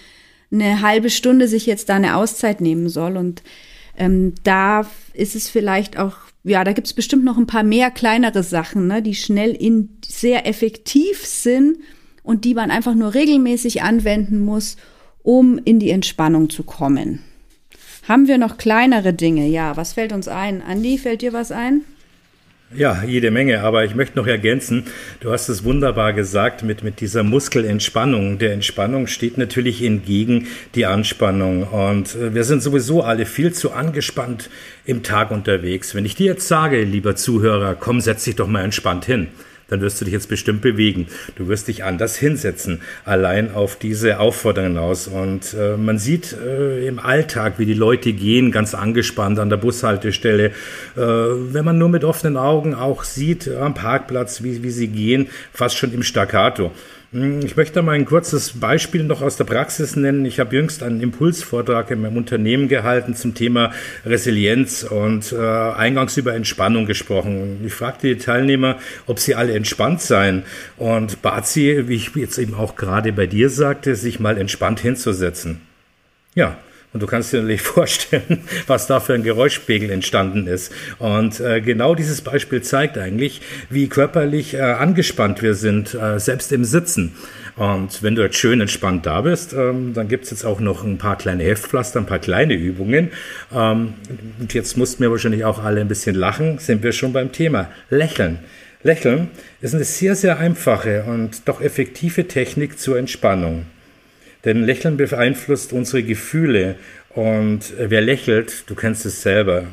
eine 0.52 0.82
halbe 0.82 1.10
Stunde 1.10 1.48
sich 1.48 1.66
jetzt 1.66 1.88
da 1.88 1.94
eine 1.94 2.16
Auszeit 2.16 2.60
nehmen 2.60 2.88
soll. 2.88 3.16
Und 3.16 3.42
ähm, 3.96 4.35
da 4.42 4.87
ist 5.12 5.37
es 5.37 5.48
vielleicht 5.48 5.98
auch, 5.98 6.16
ja, 6.42 6.64
da 6.64 6.72
gibt 6.72 6.87
es 6.87 6.92
bestimmt 6.92 7.24
noch 7.24 7.38
ein 7.38 7.46
paar 7.46 7.62
mehr 7.62 7.90
kleinere 7.90 8.42
Sachen, 8.42 8.87
ne, 8.87 9.02
die 9.02 9.14
schnell 9.14 9.50
in 9.50 9.88
sehr 10.04 10.46
effektiv 10.46 11.24
sind 11.24 11.78
und 12.22 12.44
die 12.44 12.54
man 12.54 12.70
einfach 12.70 12.94
nur 12.94 13.14
regelmäßig 13.14 13.83
anwenden 13.83 14.44
muss, 14.44 14.76
um 15.22 15.59
in 15.59 15.78
die 15.78 15.90
Entspannung 15.90 16.50
zu 16.50 16.64
kommen. 16.64 17.20
Haben 18.07 18.28
wir 18.28 18.37
noch 18.37 18.59
kleinere 18.59 19.14
Dinge? 19.14 19.46
Ja, 19.46 19.76
was 19.76 19.94
fällt 19.94 20.12
uns 20.12 20.28
ein? 20.28 20.61
Andi, 20.61 20.98
fällt 20.98 21.22
dir 21.22 21.33
was 21.33 21.52
ein? 21.52 21.83
Ja, 22.76 23.04
jede 23.06 23.30
Menge, 23.30 23.62
aber 23.62 23.84
ich 23.84 23.94
möchte 23.94 24.18
noch 24.18 24.26
ergänzen, 24.26 24.87
du 25.20 25.30
hast 25.30 25.48
es 25.48 25.62
wunderbar 25.62 26.12
gesagt 26.12 26.64
mit, 26.64 26.82
mit 26.82 27.00
dieser 27.00 27.22
Muskelentspannung. 27.22 28.38
Der 28.38 28.52
Entspannung 28.52 29.06
steht 29.06 29.38
natürlich 29.38 29.80
entgegen 29.80 30.48
die 30.74 30.84
Anspannung 30.84 31.62
und 31.62 32.16
äh, 32.16 32.34
wir 32.34 32.42
sind 32.42 32.64
sowieso 32.64 33.04
alle 33.04 33.26
viel 33.26 33.52
zu 33.52 33.70
angespannt 33.70 34.50
im 34.87 35.04
Tag 35.04 35.30
unterwegs. 35.30 35.94
Wenn 35.94 36.04
ich 36.04 36.16
dir 36.16 36.26
jetzt 36.26 36.48
sage, 36.48 36.82
lieber 36.82 37.14
Zuhörer, 37.14 37.76
komm, 37.78 38.00
setz 38.00 38.24
dich 38.24 38.34
doch 38.34 38.48
mal 38.48 38.64
entspannt 38.64 39.04
hin, 39.04 39.28
dann 39.68 39.81
wirst 39.81 40.00
du 40.00 40.05
dich 40.05 40.12
jetzt 40.12 40.29
bestimmt 40.29 40.61
bewegen. 40.61 41.07
Du 41.37 41.48
wirst 41.48 41.68
dich 41.68 41.85
anders 41.85 42.16
hinsetzen, 42.16 42.81
allein 43.05 43.53
auf 43.53 43.77
diese 43.77 44.20
Aufforderungen 44.20 44.79
aus. 44.79 45.09
Und 45.09 45.55
äh, 45.55 45.77
man 45.77 45.98
sieht 45.98 46.33
äh, 46.33 46.87
im 46.87 46.98
Alltag, 46.98 47.55
wie 47.59 47.66
die 47.66 47.74
Leute 47.74 48.12
gehen, 48.12 48.50
ganz 48.53 48.74
angespannt 48.74 49.38
an 49.38 49.50
der 49.50 49.57
Bushaltestelle. 49.57 50.46
Äh, 50.46 50.53
wenn 50.96 51.64
man 51.64 51.79
nur 51.79 51.88
mit 51.88 52.05
offenen 52.05 52.37
Augen 52.37 52.74
auch 52.74 53.05
sieht 53.05 53.48
am 53.48 53.74
Parkplatz, 53.74 54.42
wie, 54.42 54.62
wie 54.62 54.70
sie 54.70 54.88
gehen, 54.88 55.29
fast 55.53 55.77
schon 55.77 55.92
im 55.92 56.03
Staccato. 56.03 56.72
Hm, 57.14 57.42
ich 57.44 57.57
möchte 57.57 57.81
mal 57.81 57.92
ein 57.92 58.07
kurzes 58.07 58.59
Beispiel 58.59 59.05
noch 59.05 59.22
aus 59.22 59.37
der 59.37 59.44
Praxis 59.44 59.94
nennen. 59.94 60.24
Ich 60.24 60.40
habe 60.40 60.57
jüngst 60.57 60.83
einen 60.83 61.00
Impulsvortrag 61.00 61.92
in 61.92 62.03
meinem 62.03 62.16
Unternehmen 62.16 62.66
gehalten 62.66 63.14
zum 63.14 63.37
Thema 63.37 63.70
Resilienz 64.05 64.83
und 64.83 65.31
äh, 65.33 65.37
eingangs 65.37 66.16
über 66.16 66.35
Entspannung 66.35 66.87
gesprochen. 66.87 67.62
Ich 67.64 67.72
fragte 67.72 68.09
die 68.09 68.18
Teilnehmer, 68.18 68.79
ob 69.07 69.20
sie 69.20 69.37
alle 69.37 69.55
entspannt 69.55 70.00
seien 70.00 70.42
und 70.77 71.22
bat 71.22 71.46
sie, 71.46 71.87
wie 71.87 71.94
ich 71.94 72.11
jetzt 72.16 72.37
eben 72.38 72.55
auch 72.55 72.74
gerade 72.74 73.12
bei 73.12 73.29
dir 73.29 73.48
sagte, 73.48 73.94
sich 73.94 74.18
mal 74.18 74.37
entspannt 74.37 74.81
hinzusetzen. 74.81 75.61
Ja, 76.35 76.59
und 76.94 77.02
du 77.02 77.07
kannst 77.07 77.33
dir 77.33 77.42
natürlich 77.42 77.61
vorstellen, 77.62 78.40
was 78.66 78.87
da 78.87 79.00
für 79.00 79.12
ein 79.14 79.24
Geräuschpegel 79.24 79.90
entstanden 79.90 80.46
ist. 80.46 80.72
Und 80.98 81.40
äh, 81.40 81.61
genau 81.61 81.94
dieses 81.94 82.22
Beispiel 82.22 82.62
zeigt 82.62 82.96
eigentlich, 82.96 83.42
wie 83.68 83.88
körperlich 83.88 84.54
äh, 84.54 84.61
angespannt 84.61 85.42
wir 85.42 85.54
sind, 85.54 85.92
äh, 85.92 86.18
selbst 86.18 86.52
im 86.52 86.64
Sitzen. 86.64 87.12
Und 87.57 88.02
wenn 88.02 88.14
du 88.14 88.22
jetzt 88.22 88.37
schön 88.37 88.61
entspannt 88.61 89.07
da 89.07 89.20
bist, 89.20 89.52
ähm, 89.52 89.92
dann 89.92 90.09
gibt's 90.09 90.30
jetzt 90.30 90.44
auch 90.44 90.61
noch 90.61 90.85
ein 90.85 90.98
paar 90.98 91.18
kleine 91.18 91.44
Heftpflaster, 91.44 92.00
ein 92.00 92.07
paar 92.07 92.20
kleine 92.20 92.54
Übungen. 92.54 93.11
Ähm, 93.52 93.94
und 94.40 94.54
jetzt 94.54 94.76
mussten 94.76 95.02
wir 95.02 95.11
wahrscheinlich 95.11 95.44
auch 95.44 95.62
alle 95.62 95.80
ein 95.80 95.88
bisschen 95.88 96.14
lachen, 96.14 96.59
sind 96.59 96.83
wir 96.83 96.92
schon 96.92 97.12
beim 97.12 97.33
Thema. 97.33 97.70
Lächeln. 97.90 98.38
Lächeln 98.85 99.30
ist 99.61 99.74
eine 99.74 99.85
sehr, 99.85 100.14
sehr 100.14 100.38
einfache 100.38 101.04
und 101.04 101.48
doch 101.48 101.61
effektive 101.61 102.28
Technik 102.28 102.78
zur 102.78 102.98
Entspannung. 102.98 103.66
Denn 104.44 104.64
Lächeln 104.64 104.96
beeinflusst 104.96 105.72
unsere 105.72 106.02
Gefühle. 106.02 106.76
Und 107.11 107.72
wer 107.78 108.00
lächelt, 108.00 108.64
du 108.66 108.74
kennst 108.74 109.07
es 109.07 109.22
selber. 109.22 109.64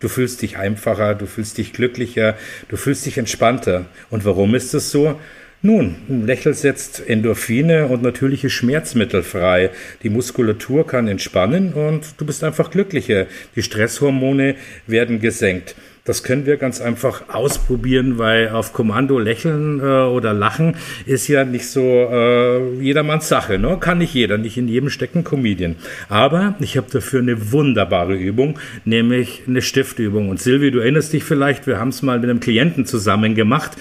Du 0.00 0.08
fühlst 0.08 0.42
dich 0.42 0.56
einfacher, 0.56 1.14
du 1.14 1.26
fühlst 1.26 1.58
dich 1.58 1.72
glücklicher, 1.72 2.36
du 2.68 2.76
fühlst 2.76 3.04
dich 3.04 3.18
entspannter. 3.18 3.86
Und 4.08 4.24
warum 4.24 4.54
ist 4.54 4.72
das 4.72 4.90
so? 4.90 5.20
Nun, 5.62 5.96
ein 6.08 6.26
Lächeln 6.26 6.54
setzt 6.54 7.06
Endorphine 7.06 7.86
und 7.88 8.02
natürliche 8.02 8.48
Schmerzmittel 8.48 9.22
frei. 9.22 9.68
Die 10.02 10.08
Muskulatur 10.08 10.86
kann 10.86 11.06
entspannen 11.06 11.74
und 11.74 12.14
du 12.16 12.24
bist 12.24 12.42
einfach 12.44 12.70
glücklicher. 12.70 13.26
Die 13.56 13.62
Stresshormone 13.62 14.54
werden 14.86 15.20
gesenkt. 15.20 15.74
Das 16.04 16.22
können 16.22 16.46
wir 16.46 16.56
ganz 16.56 16.80
einfach 16.80 17.22
ausprobieren, 17.28 18.18
weil 18.18 18.48
auf 18.48 18.72
Kommando 18.72 19.18
lächeln 19.18 19.80
äh, 19.80 19.82
oder 19.82 20.32
lachen 20.32 20.76
ist 21.06 21.28
ja 21.28 21.44
nicht 21.44 21.68
so 21.68 21.82
äh, 21.82 22.74
jedermanns 22.80 23.28
Sache. 23.28 23.58
Ne? 23.58 23.76
Kann 23.78 23.98
nicht 23.98 24.14
jeder, 24.14 24.38
nicht 24.38 24.56
in 24.56 24.68
jedem 24.68 24.88
stecken 24.88 25.24
Comedian. 25.24 25.76
Aber 26.08 26.54
ich 26.60 26.76
habe 26.76 26.86
dafür 26.90 27.20
eine 27.20 27.52
wunderbare 27.52 28.14
Übung, 28.14 28.58
nämlich 28.84 29.42
eine 29.46 29.62
Stiftübung. 29.62 30.30
Und 30.30 30.40
Silvi, 30.40 30.70
du 30.70 30.78
erinnerst 30.78 31.12
dich 31.12 31.24
vielleicht, 31.24 31.66
wir 31.66 31.78
haben 31.78 31.88
es 31.90 32.02
mal 32.02 32.18
mit 32.18 32.30
einem 32.30 32.40
Klienten 32.40 32.86
zusammen 32.86 33.34
gemacht, 33.34 33.72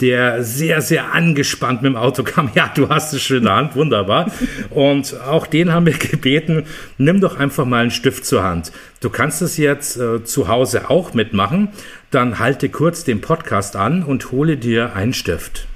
der 0.00 0.42
sehr, 0.42 0.80
sehr 0.80 1.12
angespannt 1.12 1.82
mit 1.82 1.92
dem 1.92 1.96
Auto 1.96 2.22
kam. 2.22 2.50
Ja, 2.54 2.70
du 2.74 2.88
hast 2.88 3.12
es 3.12 3.22
schön 3.22 3.38
in 3.38 3.44
der 3.44 3.56
Hand, 3.56 3.76
wunderbar. 3.76 4.30
Und 4.70 5.20
auch 5.20 5.46
den 5.46 5.72
haben 5.72 5.86
wir 5.86 5.92
gebeten, 5.98 6.64
nimm 6.98 7.20
doch 7.20 7.38
einfach 7.38 7.64
mal 7.64 7.82
einen 7.82 7.90
Stift 7.90 8.24
zur 8.24 8.42
Hand. 8.42 8.72
Du 9.00 9.10
kannst 9.10 9.42
es 9.42 9.56
jetzt 9.56 9.96
äh, 9.96 10.24
zu 10.24 10.48
Hause 10.48 10.90
auch 10.90 11.14
mitmachen. 11.14 11.68
Dann 12.10 12.38
halte 12.38 12.68
kurz 12.68 13.04
den 13.04 13.20
Podcast 13.20 13.76
an 13.76 14.02
und 14.02 14.30
hole 14.30 14.56
dir 14.56 14.94
einen 14.94 15.14
Stift. 15.14 15.66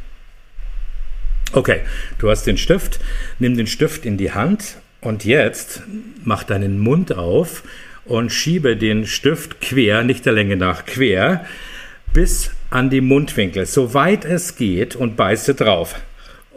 Okay, 1.52 1.80
du 2.18 2.30
hast 2.30 2.46
den 2.46 2.58
Stift, 2.58 3.00
nimm 3.38 3.56
den 3.56 3.66
Stift 3.66 4.04
in 4.04 4.18
die 4.18 4.32
Hand 4.32 4.76
und 5.00 5.24
jetzt 5.24 5.82
mach 6.22 6.44
deinen 6.44 6.78
Mund 6.78 7.16
auf 7.16 7.62
und 8.04 8.30
schiebe 8.30 8.76
den 8.76 9.06
Stift 9.06 9.60
quer, 9.60 10.02
nicht 10.02 10.26
der 10.26 10.34
Länge 10.34 10.56
nach, 10.56 10.84
quer 10.84 11.46
bis 12.12 12.50
an 12.70 12.90
die 12.90 13.00
Mundwinkel, 13.00 13.66
soweit 13.66 14.24
es 14.24 14.56
geht 14.56 14.96
und 14.96 15.16
beiße 15.16 15.54
drauf. 15.54 15.94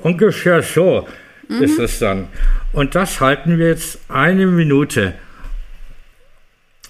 Ungefähr 0.02 0.62
so 0.62 1.08
mhm. 1.48 1.64
ist 1.64 1.80
es 1.80 2.00
dann. 2.00 2.28
Und 2.74 2.96
das 2.96 3.20
halten 3.22 3.58
wir 3.58 3.68
jetzt 3.68 4.00
eine 4.10 4.48
Minute. 4.48 5.14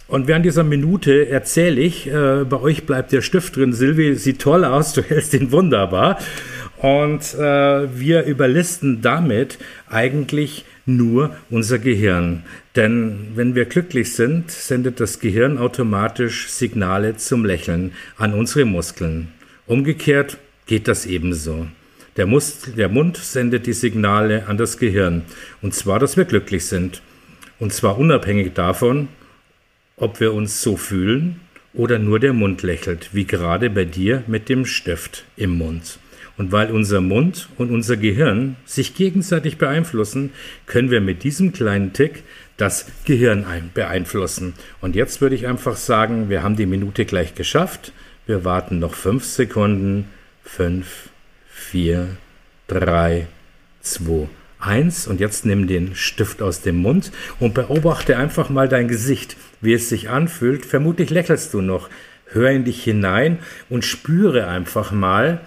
Und 0.07 0.27
während 0.27 0.45
dieser 0.45 0.63
Minute 0.63 1.29
erzähle 1.29 1.79
ich, 1.79 2.07
äh, 2.07 2.43
bei 2.43 2.59
euch 2.59 2.85
bleibt 2.85 3.13
der 3.13 3.21
Stift 3.21 3.55
drin. 3.55 3.71
Silvi 3.71 4.15
sieht 4.15 4.41
toll 4.41 4.65
aus, 4.65 4.93
du 4.93 5.01
hältst 5.01 5.33
ihn 5.33 5.51
wunderbar. 5.51 6.19
Und 6.81 7.35
äh, 7.35 7.99
wir 7.99 8.23
überlisten 8.23 9.03
damit 9.03 9.59
eigentlich 9.87 10.65
nur 10.87 11.35
unser 11.51 11.77
Gehirn. 11.77 12.43
Denn 12.75 13.27
wenn 13.35 13.53
wir 13.53 13.65
glücklich 13.65 14.13
sind, 14.13 14.49
sendet 14.49 14.99
das 14.99 15.19
Gehirn 15.19 15.59
automatisch 15.59 16.49
Signale 16.49 17.17
zum 17.17 17.45
Lächeln 17.45 17.91
an 18.17 18.33
unsere 18.33 18.65
Muskeln. 18.65 19.27
Umgekehrt 19.67 20.39
geht 20.65 20.87
das 20.87 21.05
ebenso. 21.05 21.67
Der, 22.17 22.25
Mus 22.25 22.61
der 22.75 22.89
Mund 22.89 23.15
sendet 23.15 23.67
die 23.67 23.73
Signale 23.73 24.47
an 24.47 24.57
das 24.57 24.79
Gehirn. 24.79 25.21
Und 25.61 25.75
zwar, 25.75 25.99
dass 25.99 26.17
wir 26.17 26.25
glücklich 26.25 26.65
sind. 26.65 27.03
Und 27.59 27.73
zwar 27.73 27.99
unabhängig 27.99 28.53
davon, 28.53 29.07
ob 29.97 30.19
wir 30.19 30.33
uns 30.33 30.63
so 30.63 30.77
fühlen 30.77 31.41
oder 31.75 31.99
nur 31.99 32.19
der 32.19 32.33
Mund 32.33 32.63
lächelt, 32.63 33.09
wie 33.13 33.25
gerade 33.25 33.69
bei 33.69 33.85
dir 33.85 34.23
mit 34.25 34.49
dem 34.49 34.65
Stift 34.65 35.25
im 35.37 35.59
Mund. 35.59 35.99
Und 36.41 36.51
weil 36.51 36.71
unser 36.71 37.01
Mund 37.01 37.49
und 37.59 37.69
unser 37.69 37.97
Gehirn 37.97 38.55
sich 38.65 38.95
gegenseitig 38.95 39.59
beeinflussen, 39.59 40.31
können 40.65 40.89
wir 40.89 40.99
mit 40.99 41.23
diesem 41.23 41.53
kleinen 41.53 41.93
Tick 41.93 42.23
das 42.57 42.87
Gehirn 43.05 43.45
beeinflussen. 43.75 44.55
Und 44.81 44.95
jetzt 44.95 45.21
würde 45.21 45.35
ich 45.35 45.45
einfach 45.45 45.75
sagen, 45.75 46.29
wir 46.29 46.41
haben 46.41 46.55
die 46.55 46.65
Minute 46.65 47.05
gleich 47.05 47.35
geschafft. 47.35 47.93
Wir 48.25 48.43
warten 48.43 48.79
noch 48.79 48.95
fünf 48.95 49.23
Sekunden. 49.23 50.05
Fünf, 50.43 51.11
vier, 51.47 52.17
drei, 52.67 53.27
zwei, 53.81 54.27
eins. 54.57 55.05
Und 55.05 55.19
jetzt 55.19 55.45
nimm 55.45 55.67
den 55.67 55.93
Stift 55.93 56.41
aus 56.41 56.61
dem 56.61 56.77
Mund 56.77 57.11
und 57.39 57.53
beobachte 57.53 58.17
einfach 58.17 58.49
mal 58.49 58.67
dein 58.67 58.87
Gesicht, 58.87 59.37
wie 59.61 59.73
es 59.73 59.89
sich 59.89 60.09
anfühlt. 60.09 60.65
Vermutlich 60.65 61.11
lächelst 61.11 61.53
du 61.53 61.61
noch. 61.61 61.87
Hör 62.25 62.49
in 62.49 62.63
dich 62.63 62.83
hinein 62.83 63.37
und 63.69 63.85
spüre 63.85 64.47
einfach 64.47 64.91
mal, 64.91 65.41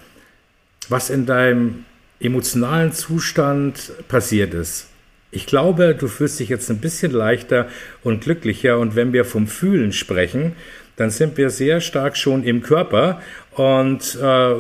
was 0.91 1.11
in 1.11 1.27
deinem 1.27 1.85
emotionalen 2.21 2.93
Zustand 2.93 3.93
passiert 4.09 4.55
ist. 4.55 4.89
Ich 5.31 5.47
glaube, 5.47 5.97
du 5.99 6.07
fühlst 6.07 6.39
dich 6.39 6.49
jetzt 6.49 6.71
ein 6.71 6.79
bisschen 6.79 7.13
leichter 7.13 7.67
und 8.03 8.23
glücklicher. 8.23 8.79
Und 8.79 8.95
wenn 8.95 9.13
wir 9.13 9.25
vom 9.25 9.47
Fühlen 9.49 9.93
sprechen, 9.93 10.53
dann 10.97 11.11
sind 11.11 11.37
wir 11.37 11.51
sehr 11.51 11.81
stark 11.81 12.17
schon 12.17 12.45
im 12.45 12.63
Körper. 12.63 13.21
Und 13.53 14.15
äh, 14.15 14.55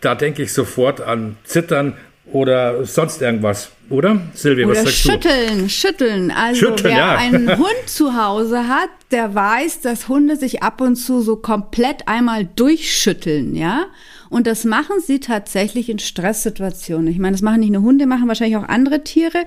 da 0.00 0.14
denke 0.14 0.42
ich 0.42 0.52
sofort 0.52 1.00
an 1.02 1.36
Zittern 1.44 1.94
oder 2.32 2.84
sonst 2.86 3.20
irgendwas, 3.20 3.70
oder? 3.90 4.20
Silvia, 4.32 4.66
oder 4.66 4.76
was 4.76 4.84
sagst 4.84 4.98
schütteln, 4.98 5.58
du? 5.58 5.68
Schütteln, 5.68 6.30
Also 6.30 6.58
schütteln, 6.58 6.84
wer 6.84 6.98
ja. 6.98 7.16
einen 7.16 7.48
Hund 7.58 7.86
zu 7.86 8.16
Hause 8.16 8.66
hat, 8.66 8.88
der 9.10 9.34
weiß, 9.34 9.82
dass 9.82 10.08
Hunde 10.08 10.36
sich 10.36 10.62
ab 10.62 10.80
und 10.80 10.96
zu 10.96 11.20
so 11.20 11.36
komplett 11.36 12.08
einmal 12.08 12.46
durchschütteln, 12.56 13.54
ja? 13.54 13.86
Und 14.34 14.48
das 14.48 14.64
machen 14.64 14.96
sie 14.98 15.20
tatsächlich 15.20 15.88
in 15.88 16.00
Stresssituationen. 16.00 17.06
Ich 17.06 17.20
meine, 17.20 17.36
das 17.36 17.42
machen 17.42 17.60
nicht 17.60 17.70
nur 17.70 17.82
Hunde, 17.82 18.04
machen 18.04 18.26
wahrscheinlich 18.26 18.56
auch 18.56 18.68
andere 18.68 19.04
Tiere. 19.04 19.44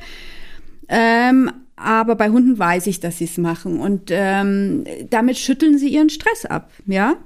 Ähm, 0.88 1.52
aber 1.76 2.15
bei 2.15 2.30
Hunden 2.30 2.58
weiß 2.58 2.88
ich, 2.88 3.02
dass 3.02 3.17
sie 3.17 3.26
es 3.26 3.38
machen. 3.38 3.82
Und 3.82 4.04
ähm, 4.12 4.86
damit 5.10 5.38
schütteln 5.38 5.78
sie 5.78 5.89
ihren 5.89 6.10
Stress 6.10 6.45
ab, 6.45 6.71
ja. 6.86 7.17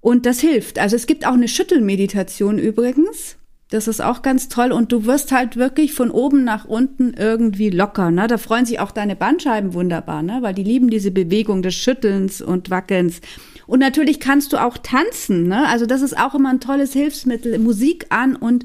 Und 0.00 0.26
das 0.26 0.40
hilft. 0.40 0.80
Also 0.80 0.96
es 0.96 1.06
gibt 1.06 1.24
auch 1.28 1.34
eine 1.34 1.46
Schüttelmeditation 1.46 2.58
übrigens. 2.58 3.36
Das 3.70 3.86
ist 3.86 4.00
auch 4.00 4.22
ganz 4.22 4.48
toll. 4.48 4.72
Und 4.72 4.90
du 4.90 5.06
wirst 5.06 5.30
halt 5.30 5.56
wirklich 5.56 5.94
von 5.94 6.10
oben 6.10 6.42
nach 6.42 6.64
unten 6.64 7.14
irgendwie 7.14 7.70
locker. 7.70 8.10
Ne? 8.10 8.26
Da 8.26 8.36
freuen 8.36 8.66
sich 8.66 8.80
auch 8.80 8.90
deine 8.90 9.14
Bandscheiben 9.14 9.74
wunderbar, 9.74 10.22
ne? 10.22 10.38
weil 10.40 10.54
die 10.54 10.64
lieben 10.64 10.90
diese 10.90 11.12
Bewegung 11.12 11.62
des 11.62 11.76
Schüttelns 11.76 12.42
und 12.42 12.68
Wackelns. 12.68 13.20
Und 13.66 13.80
natürlich 13.80 14.20
kannst 14.20 14.52
du 14.52 14.62
auch 14.62 14.78
tanzen. 14.78 15.48
Ne? 15.48 15.66
Also 15.68 15.86
das 15.86 16.02
ist 16.02 16.16
auch 16.16 16.34
immer 16.34 16.50
ein 16.50 16.60
tolles 16.60 16.92
Hilfsmittel. 16.92 17.58
Musik 17.58 18.06
an 18.10 18.36
und 18.36 18.64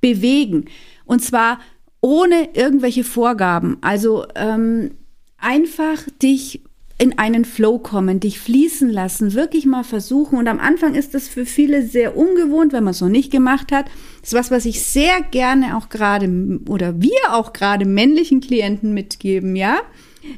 bewegen. 0.00 0.66
Und 1.04 1.22
zwar 1.22 1.60
ohne 2.00 2.50
irgendwelche 2.54 3.04
Vorgaben. 3.04 3.78
Also 3.80 4.26
ähm, 4.34 4.92
einfach 5.38 6.02
dich 6.22 6.62
in 6.98 7.18
einen 7.18 7.44
Flow 7.44 7.78
kommen, 7.78 8.20
dich 8.20 8.40
fließen 8.40 8.88
lassen, 8.88 9.34
wirklich 9.34 9.66
mal 9.66 9.84
versuchen. 9.84 10.38
Und 10.38 10.48
am 10.48 10.58
Anfang 10.58 10.94
ist 10.94 11.12
das 11.12 11.28
für 11.28 11.44
viele 11.44 11.82
sehr 11.82 12.16
ungewohnt, 12.16 12.72
wenn 12.72 12.84
man 12.84 12.92
es 12.92 13.02
noch 13.02 13.08
nicht 13.08 13.30
gemacht 13.30 13.70
hat. 13.70 13.86
Das 14.20 14.30
ist 14.30 14.38
was, 14.38 14.50
was 14.50 14.64
ich 14.64 14.82
sehr 14.82 15.20
gerne 15.30 15.76
auch 15.76 15.90
gerade 15.90 16.28
oder 16.68 17.00
wir 17.00 17.32
auch 17.32 17.52
gerade 17.52 17.84
männlichen 17.84 18.40
Klienten 18.40 18.94
mitgeben, 18.94 19.56
ja 19.56 19.78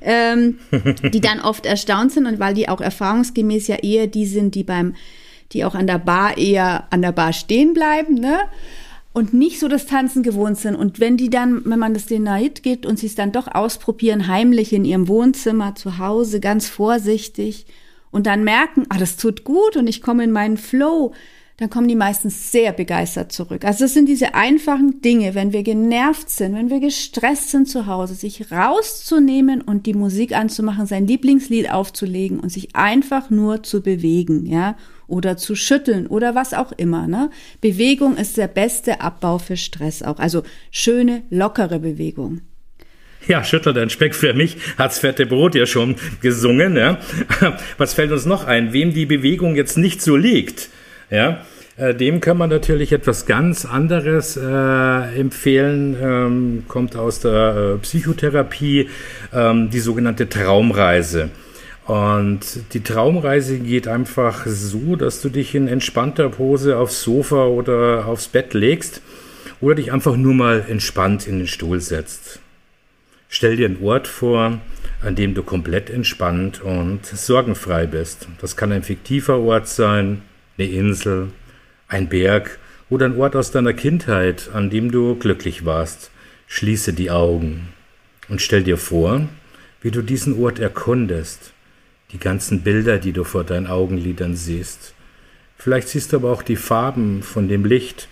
ähm, 0.01 0.59
die 1.13 1.21
dann 1.21 1.41
oft 1.41 1.67
erstaunt 1.67 2.13
sind 2.13 2.27
und 2.27 2.39
weil 2.39 2.55
die 2.55 2.69
auch 2.69 2.81
erfahrungsgemäß 2.81 3.67
ja 3.69 3.77
eher 3.77 4.07
die 4.07 4.27
sind, 4.27 4.55
die 4.55 4.65
beim, 4.65 4.95
die 5.53 5.65
auch 5.65 5.75
an 5.75 5.87
der 5.87 5.99
Bar 5.99 6.37
eher 6.37 6.85
an 6.91 7.03
der 7.03 7.13
Bar 7.13 7.33
stehen 7.33 7.75
bleiben, 7.75 8.15
ne? 8.15 8.39
Und 9.15 9.35
nicht 9.35 9.59
so 9.59 9.67
das 9.67 9.87
Tanzen 9.87 10.23
gewohnt 10.23 10.59
sind. 10.59 10.77
Und 10.77 11.01
wenn 11.01 11.17
die 11.17 11.31
dann, 11.31 11.63
wenn 11.65 11.79
man 11.79 11.95
das 11.95 12.07
denen 12.07 12.25
naht 12.25 12.63
geht 12.63 12.87
und 12.87 12.99
sie 12.99 13.07
es 13.07 13.17
dann 13.17 13.33
doch 13.33 13.49
ausprobieren, 13.49 14.29
heimlich 14.29 14.73
in 14.73 14.85
ihrem 14.85 15.09
Wohnzimmer, 15.09 15.75
zu 15.75 15.99
Hause, 15.99 16.39
ganz 16.39 16.69
vorsichtig 16.69 17.67
und 18.11 18.27
dann 18.27 18.45
merken, 18.45 18.85
ah, 18.91 18.99
das 18.99 19.17
tut 19.17 19.45
gut 19.45 19.77
und 19.77 19.89
ich 19.89 20.03
komme 20.03 20.23
in 20.23 20.31
meinen 20.31 20.57
Flow, 20.57 21.15
dann 21.59 21.71
kommen 21.71 21.89
die 21.89 21.97
meistens 21.97 22.53
sehr 22.53 22.73
begeistert 22.73 23.33
zurück. 23.33 23.65
Also 23.65 23.85
es 23.85 23.95
sind 23.95 24.09
diese 24.09 24.35
einfachen 24.35 25.03
Dinge, 25.03 25.35
wenn 25.35 25.53
wir 25.53 25.65
genervt 25.65 26.31
sind, 26.31 26.55
wenn 26.55 26.71
wir 26.71 26.79
gestresst 26.79 27.51
sind 27.51 27.69
zu 27.69 27.87
Hause, 27.87 28.15
sich 28.15 28.53
rauszunehmen 28.53 29.61
und 29.61 29.85
die 29.87 29.95
Musik 29.95 30.37
anzumachen, 30.37 30.87
sein 30.87 31.09
Lieblingslied 31.09 31.71
aufzulegen 31.71 32.39
und 32.39 32.51
sich 32.51 32.77
einfach 32.77 33.31
nur 33.31 33.65
zu 33.65 33.83
bewegen, 33.83 34.47
ja, 34.47 34.77
oder 35.09 35.37
zu 35.37 35.57
schütteln 35.57 36.07
oder 36.07 36.37
was 36.37 36.55
auch 36.55 36.71
immer, 36.71 37.09
ne? 37.09 37.31
Bewegung 37.61 38.17
ist 38.17 38.37
der 38.37 38.47
beste 38.47 39.01
Abbau 39.01 39.39
für 39.39 39.57
Stress 39.57 40.05
auch. 40.05 40.21
Also 40.21 40.45
schöne, 40.71 41.23
lockere 41.29 41.81
Bewegung. 41.81 42.43
Ja, 43.27 43.43
schüttelt 43.43 43.77
ein 43.79 43.91
Speck 43.91 44.15
für 44.15 44.33
mich, 44.33 44.59
hat's 44.77 45.01
fette 45.01 45.27
Brot 45.27 45.57
ja 45.57 45.67
schon 45.67 45.97
gesungen. 46.21 46.77
Ja. 46.77 47.01
Was 47.79 47.95
fällt 47.95 48.13
uns 48.13 48.27
noch 48.27 48.45
ein? 48.45 48.73
Wem 48.73 48.95
die 48.95 49.07
Bewegung 49.07 49.57
jetzt 49.57 49.77
nicht 49.77 50.01
so 50.01 50.15
liegt, 50.15 50.69
ja, 51.11 51.45
äh, 51.77 51.95
dem 51.95 52.21
kann 52.21 52.37
man 52.37 52.51
natürlich 52.51 52.93
etwas 52.93 53.27
ganz 53.27 53.65
anderes 53.65 54.37
äh, 54.37 55.21
empfehlen, 55.21 55.97
ähm, 56.01 56.65
kommt 56.69 56.97
aus 56.97 57.21
der 57.21 57.77
äh, 57.77 57.79
Psychotherapie, 57.79 58.89
ähm, 59.33 59.71
die 59.71 59.81
sogenannte 59.81 60.29
Traumreise. 60.29 61.31
Und 61.87 62.75
die 62.75 62.83
Traumreise 62.83 63.59
geht 63.59 63.89
einfach 63.89 64.47
so, 64.47 64.97
dass 64.97 65.23
du 65.23 65.31
dich 65.31 65.55
in 65.55 65.69
entspannter 65.69 66.29
Pose 66.29 66.77
aufs 66.77 67.03
Sofa 67.03 67.47
oder 67.47 68.05
aufs 68.07 68.29
Bett 68.29 68.53
legst 68.53 69.01
oder 69.63 69.77
dich 69.77 69.91
einfach 69.91 70.15
nur 70.17 70.35
mal 70.35 70.67
entspannt 70.69 71.27
in 71.27 71.39
den 71.39 71.47
Stuhl 71.47 71.81
setzt. 71.81 72.41
Stell 73.31 73.57
dir 73.57 73.67
einen 73.67 73.83
Ort 73.83 74.07
vor, 74.07 74.59
an 75.03 75.15
dem 75.15 75.35
du 75.35 75.43
komplett 75.43 75.89
entspannt 75.89 76.61
und 76.61 77.07
sorgenfrei 77.07 77.87
bist. 77.87 78.29
Das 78.41 78.57
kann 78.57 78.73
ein 78.73 78.83
fiktiver 78.83 79.39
Ort 79.39 79.69
sein, 79.69 80.23
eine 80.59 80.69
Insel, 80.69 81.29
ein 81.89 82.09
Berg 82.09 82.59
oder 82.91 83.07
ein 83.07 83.17
Ort 83.17 83.37
aus 83.37 83.51
deiner 83.51 83.73
Kindheit, 83.73 84.51
an 84.53 84.71
dem 84.71 84.91
du 84.91 85.15
glücklich 85.15 85.65
warst. 85.65 86.11
Schließe 86.47 86.93
die 86.93 87.11
Augen 87.11 87.69
und 88.29 88.41
stell 88.41 88.63
dir 88.63 88.79
vor, 88.79 89.29
wie 89.83 89.91
du 89.91 90.03
diesen 90.03 90.43
Ort 90.43 90.59
erkundest, 90.59 91.53
die 92.13 92.19
ganzen 92.19 92.63
Bilder, 92.63 92.99
die 92.99 93.13
du 93.13 93.25
vor 93.25 93.45
deinen 93.45 93.67
Augenlidern 93.67 94.35
siehst, 94.35 94.95
Vielleicht 95.59 95.89
siehst 95.89 96.13
du 96.13 96.19
aber 96.19 96.31
auch 96.31 96.43
die 96.43 96.57
Farben 96.57 97.25
von 97.25 97.49
dem 97.49 97.65
Licht 97.65 98.09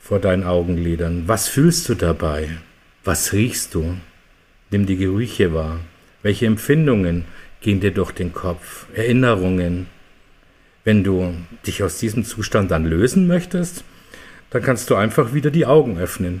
vor 0.00 0.20
deinen 0.20 0.44
Augenlidern. 0.44 1.24
Was 1.26 1.48
fühlst 1.48 1.88
du 1.88 1.94
dabei? 1.94 2.50
Was 3.02 3.32
riechst 3.32 3.74
du? 3.74 3.96
Nimm 4.70 4.86
die 4.86 4.96
Gerüche 4.96 5.52
wahr. 5.52 5.80
Welche 6.22 6.46
Empfindungen 6.46 7.24
gehen 7.60 7.80
dir 7.80 7.90
durch 7.90 8.12
den 8.12 8.32
Kopf? 8.32 8.86
Erinnerungen? 8.94 9.86
Wenn 10.88 11.04
du 11.04 11.34
dich 11.66 11.82
aus 11.82 11.98
diesem 11.98 12.24
Zustand 12.24 12.70
dann 12.70 12.86
lösen 12.86 13.26
möchtest, 13.26 13.84
dann 14.48 14.62
kannst 14.62 14.88
du 14.88 14.94
einfach 14.94 15.34
wieder 15.34 15.50
die 15.50 15.66
Augen 15.66 15.98
öffnen. 15.98 16.40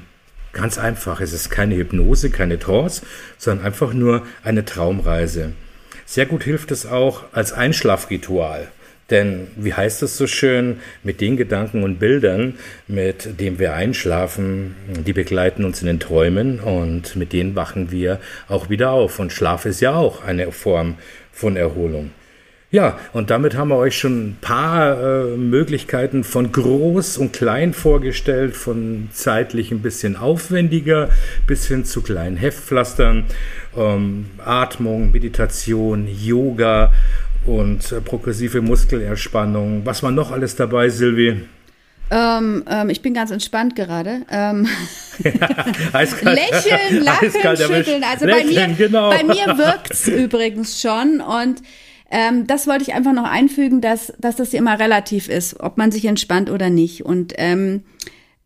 Ganz 0.54 0.78
einfach. 0.78 1.20
Es 1.20 1.34
ist 1.34 1.50
keine 1.50 1.76
Hypnose, 1.76 2.30
keine 2.30 2.58
Trance, 2.58 3.02
sondern 3.36 3.66
einfach 3.66 3.92
nur 3.92 4.26
eine 4.42 4.64
Traumreise. 4.64 5.52
Sehr 6.06 6.24
gut 6.24 6.44
hilft 6.44 6.70
es 6.70 6.86
auch 6.86 7.24
als 7.32 7.52
Einschlafritual. 7.52 8.68
Denn, 9.10 9.48
wie 9.56 9.74
heißt 9.74 10.02
es 10.02 10.16
so 10.16 10.26
schön, 10.26 10.78
mit 11.02 11.20
den 11.20 11.36
Gedanken 11.36 11.82
und 11.82 11.98
Bildern, 11.98 12.54
mit 12.86 13.38
denen 13.38 13.58
wir 13.58 13.74
einschlafen, 13.74 14.76
die 15.06 15.12
begleiten 15.12 15.66
uns 15.66 15.82
in 15.82 15.88
den 15.88 16.00
Träumen 16.00 16.58
und 16.60 17.16
mit 17.16 17.34
denen 17.34 17.54
wachen 17.54 17.90
wir 17.90 18.18
auch 18.48 18.70
wieder 18.70 18.92
auf. 18.92 19.18
Und 19.18 19.30
Schlaf 19.30 19.66
ist 19.66 19.82
ja 19.82 19.94
auch 19.94 20.24
eine 20.24 20.50
Form 20.52 20.94
von 21.32 21.58
Erholung. 21.58 22.12
Ja, 22.70 22.98
und 23.14 23.30
damit 23.30 23.56
haben 23.56 23.68
wir 23.68 23.76
euch 23.76 23.96
schon 23.96 24.28
ein 24.28 24.36
paar 24.42 25.00
äh, 25.00 25.36
Möglichkeiten 25.38 26.22
von 26.22 26.52
groß 26.52 27.16
und 27.16 27.32
klein 27.32 27.72
vorgestellt, 27.72 28.54
von 28.54 29.08
zeitlich 29.10 29.70
ein 29.70 29.80
bisschen 29.80 30.16
aufwendiger 30.16 31.08
bis 31.46 31.66
hin 31.66 31.86
zu 31.86 32.02
kleinen 32.02 32.36
Heftpflastern, 32.36 33.24
ähm, 33.74 34.26
Atmung, 34.44 35.12
Meditation, 35.12 36.06
Yoga 36.08 36.92
und 37.46 37.90
äh, 37.90 38.02
progressive 38.02 38.60
Muskelentspannung. 38.60 39.86
Was 39.86 40.02
war 40.02 40.10
noch 40.10 40.30
alles 40.30 40.54
dabei, 40.54 40.90
Silvi? 40.90 41.40
Ähm, 42.10 42.64
ähm, 42.68 42.90
ich 42.90 43.00
bin 43.00 43.14
ganz 43.14 43.30
entspannt 43.30 43.76
gerade. 43.76 44.22
Ähm, 44.30 44.66
Lächeln, 45.22 47.02
lachen, 47.02 47.30
schütteln. 47.30 48.04
Also 48.04 48.26
Lächeln, 48.26 48.54
bei 48.54 48.68
mir, 48.68 48.74
genau. 48.76 49.08
bei 49.08 49.24
mir 49.24 49.56
wirkt's 49.56 50.06
übrigens 50.06 50.82
schon 50.82 51.22
und 51.22 51.62
ähm, 52.10 52.46
das 52.46 52.66
wollte 52.66 52.82
ich 52.82 52.94
einfach 52.94 53.12
noch 53.12 53.30
einfügen, 53.30 53.80
dass, 53.80 54.12
dass 54.18 54.36
das 54.36 54.54
immer 54.54 54.78
relativ 54.78 55.28
ist, 55.28 55.60
ob 55.60 55.76
man 55.76 55.92
sich 55.92 56.06
entspannt 56.06 56.50
oder 56.50 56.70
nicht. 56.70 57.04
Und 57.04 57.34
ähm, 57.36 57.84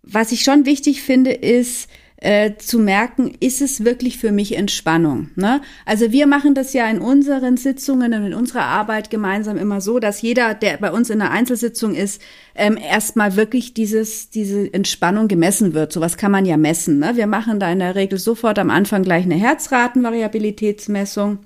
was 0.02 0.32
ich 0.32 0.42
schon 0.42 0.66
wichtig 0.66 1.02
finde, 1.02 1.32
ist, 1.32 1.88
äh, 2.22 2.56
zu 2.56 2.78
merken, 2.78 3.32
ist 3.40 3.60
es 3.60 3.84
wirklich 3.84 4.16
für 4.16 4.30
mich 4.30 4.56
Entspannung. 4.56 5.30
Ne? 5.34 5.60
Also 5.84 6.12
wir 6.12 6.28
machen 6.28 6.54
das 6.54 6.72
ja 6.72 6.88
in 6.88 7.00
unseren 7.00 7.56
Sitzungen 7.56 8.14
und 8.14 8.26
in 8.26 8.34
unserer 8.34 8.62
Arbeit 8.62 9.10
gemeinsam 9.10 9.56
immer 9.56 9.80
so, 9.80 9.98
dass 9.98 10.22
jeder, 10.22 10.54
der 10.54 10.76
bei 10.76 10.92
uns 10.92 11.10
in 11.10 11.20
einer 11.20 11.32
Einzelsitzung 11.32 11.96
ist, 11.96 12.22
ähm, 12.54 12.76
erstmal 12.76 13.34
wirklich 13.34 13.74
dieses, 13.74 14.30
diese 14.30 14.72
Entspannung 14.72 15.26
gemessen 15.26 15.74
wird. 15.74 15.92
Sowas 15.92 16.16
kann 16.16 16.30
man 16.30 16.46
ja 16.46 16.56
messen. 16.56 17.00
Ne? 17.00 17.16
Wir 17.16 17.26
machen 17.26 17.58
da 17.58 17.72
in 17.72 17.80
der 17.80 17.96
Regel 17.96 18.18
sofort 18.18 18.60
am 18.60 18.70
Anfang 18.70 19.02
gleich 19.02 19.24
eine 19.24 19.34
Herzratenvariabilitätsmessung. 19.34 21.40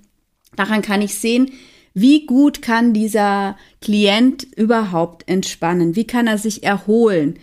Daran 0.57 0.83
kann 0.83 1.00
ich 1.00 1.14
sehen, 1.14 1.52
wie 1.98 2.26
gut 2.26 2.61
kann 2.61 2.92
dieser 2.92 3.56
Klient 3.80 4.46
überhaupt 4.54 5.26
entspannen? 5.26 5.96
Wie 5.96 6.06
kann 6.06 6.26
er 6.26 6.37
sich 6.37 6.62
erholen? 6.62 7.38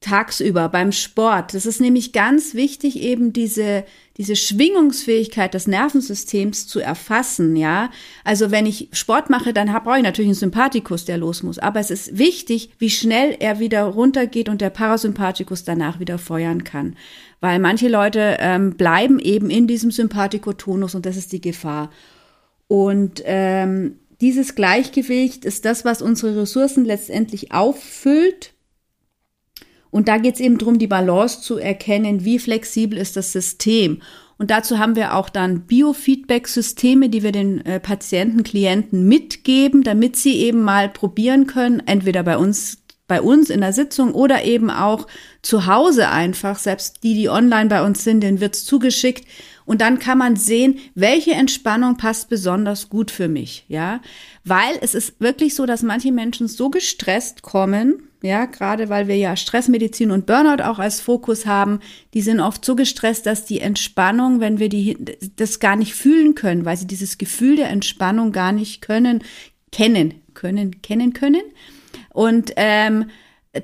Tagsüber 0.00 0.68
beim 0.68 0.90
Sport. 0.90 1.54
Das 1.54 1.66
ist 1.66 1.80
nämlich 1.80 2.12
ganz 2.12 2.54
wichtig, 2.54 3.00
eben 3.00 3.32
diese, 3.32 3.84
diese 4.16 4.34
Schwingungsfähigkeit 4.34 5.54
des 5.54 5.68
Nervensystems 5.68 6.66
zu 6.66 6.80
erfassen, 6.80 7.54
ja. 7.54 7.90
Also 8.24 8.50
wenn 8.50 8.66
ich 8.66 8.88
Sport 8.90 9.30
mache, 9.30 9.52
dann 9.52 9.68
brauche 9.84 9.98
ich 9.98 10.02
natürlich 10.02 10.30
einen 10.30 10.34
Sympathikus, 10.34 11.04
der 11.04 11.18
los 11.18 11.44
muss. 11.44 11.60
Aber 11.60 11.78
es 11.78 11.92
ist 11.92 12.18
wichtig, 12.18 12.70
wie 12.80 12.90
schnell 12.90 13.36
er 13.38 13.60
wieder 13.60 13.84
runtergeht 13.84 14.48
und 14.48 14.60
der 14.60 14.70
Parasympathikus 14.70 15.62
danach 15.62 16.00
wieder 16.00 16.18
feuern 16.18 16.64
kann. 16.64 16.96
Weil 17.40 17.60
manche 17.60 17.86
Leute 17.86 18.38
ähm, 18.40 18.76
bleiben 18.76 19.20
eben 19.20 19.48
in 19.48 19.68
diesem 19.68 19.92
Sympathikotonus 19.92 20.96
und 20.96 21.06
das 21.06 21.16
ist 21.16 21.30
die 21.30 21.40
Gefahr. 21.40 21.90
Und 22.68 23.22
ähm, 23.24 23.98
dieses 24.20 24.54
Gleichgewicht 24.54 25.44
ist 25.44 25.64
das, 25.64 25.84
was 25.84 26.02
unsere 26.02 26.42
Ressourcen 26.42 26.84
letztendlich 26.84 27.52
auffüllt. 27.52 28.52
Und 29.90 30.08
da 30.08 30.18
geht 30.18 30.34
es 30.34 30.40
eben 30.40 30.58
darum, 30.58 30.78
die 30.78 30.86
Balance 30.86 31.40
zu 31.40 31.58
erkennen, 31.58 32.24
wie 32.24 32.38
flexibel 32.38 32.98
ist 32.98 33.16
das 33.16 33.32
System. 33.32 34.02
Und 34.38 34.50
dazu 34.50 34.78
haben 34.78 34.96
wir 34.96 35.14
auch 35.14 35.30
dann 35.30 35.62
Biofeedback-Systeme, 35.62 37.08
die 37.08 37.22
wir 37.22 37.32
den 37.32 37.64
äh, 37.64 37.80
Patienten, 37.80 38.42
Klienten 38.42 39.08
mitgeben, 39.08 39.82
damit 39.82 40.16
sie 40.16 40.36
eben 40.36 40.62
mal 40.62 40.88
probieren 40.90 41.46
können, 41.46 41.82
entweder 41.86 42.22
bei 42.22 42.36
uns 42.36 42.82
bei 43.08 43.22
uns 43.22 43.50
in 43.50 43.60
der 43.60 43.72
Sitzung 43.72 44.14
oder 44.14 44.44
eben 44.44 44.68
auch 44.68 45.06
zu 45.40 45.66
Hause 45.66 46.08
einfach, 46.08 46.58
selbst 46.58 47.04
die, 47.04 47.14
die 47.14 47.28
online 47.28 47.68
bei 47.68 47.84
uns 47.84 48.02
sind, 48.02 48.20
denen 48.20 48.40
wird's 48.40 48.64
zugeschickt 48.64 49.24
und 49.66 49.80
dann 49.80 49.98
kann 49.98 50.16
man 50.16 50.36
sehen, 50.36 50.78
welche 50.94 51.32
Entspannung 51.32 51.96
passt 51.96 52.28
besonders 52.28 52.88
gut 52.88 53.10
für 53.10 53.28
mich, 53.28 53.66
ja. 53.68 54.00
Weil 54.44 54.78
es 54.80 54.94
ist 54.94 55.20
wirklich 55.20 55.54
so, 55.54 55.66
dass 55.66 55.82
manche 55.82 56.12
Menschen 56.12 56.48
so 56.48 56.70
gestresst 56.70 57.42
kommen, 57.42 58.04
ja, 58.22 58.46
gerade 58.46 58.88
weil 58.88 59.08
wir 59.08 59.16
ja 59.16 59.36
Stressmedizin 59.36 60.10
und 60.10 60.24
Burnout 60.24 60.62
auch 60.62 60.78
als 60.78 61.00
Fokus 61.00 61.46
haben, 61.46 61.80
die 62.14 62.22
sind 62.22 62.40
oft 62.40 62.64
so 62.64 62.74
gestresst, 62.76 63.26
dass 63.26 63.44
die 63.44 63.60
Entspannung, 63.60 64.40
wenn 64.40 64.58
wir 64.58 64.68
die, 64.68 64.96
das 65.36 65.60
gar 65.60 65.76
nicht 65.76 65.94
fühlen 65.94 66.34
können, 66.34 66.64
weil 66.64 66.76
sie 66.76 66.86
dieses 66.86 67.18
Gefühl 67.18 67.56
der 67.56 67.68
Entspannung 67.68 68.32
gar 68.32 68.52
nicht 68.52 68.80
können, 68.80 69.22
kennen, 69.72 70.14
können, 70.34 70.80
kennen 70.80 71.12
können. 71.12 71.42
Und 72.12 72.52
ähm, 72.56 73.06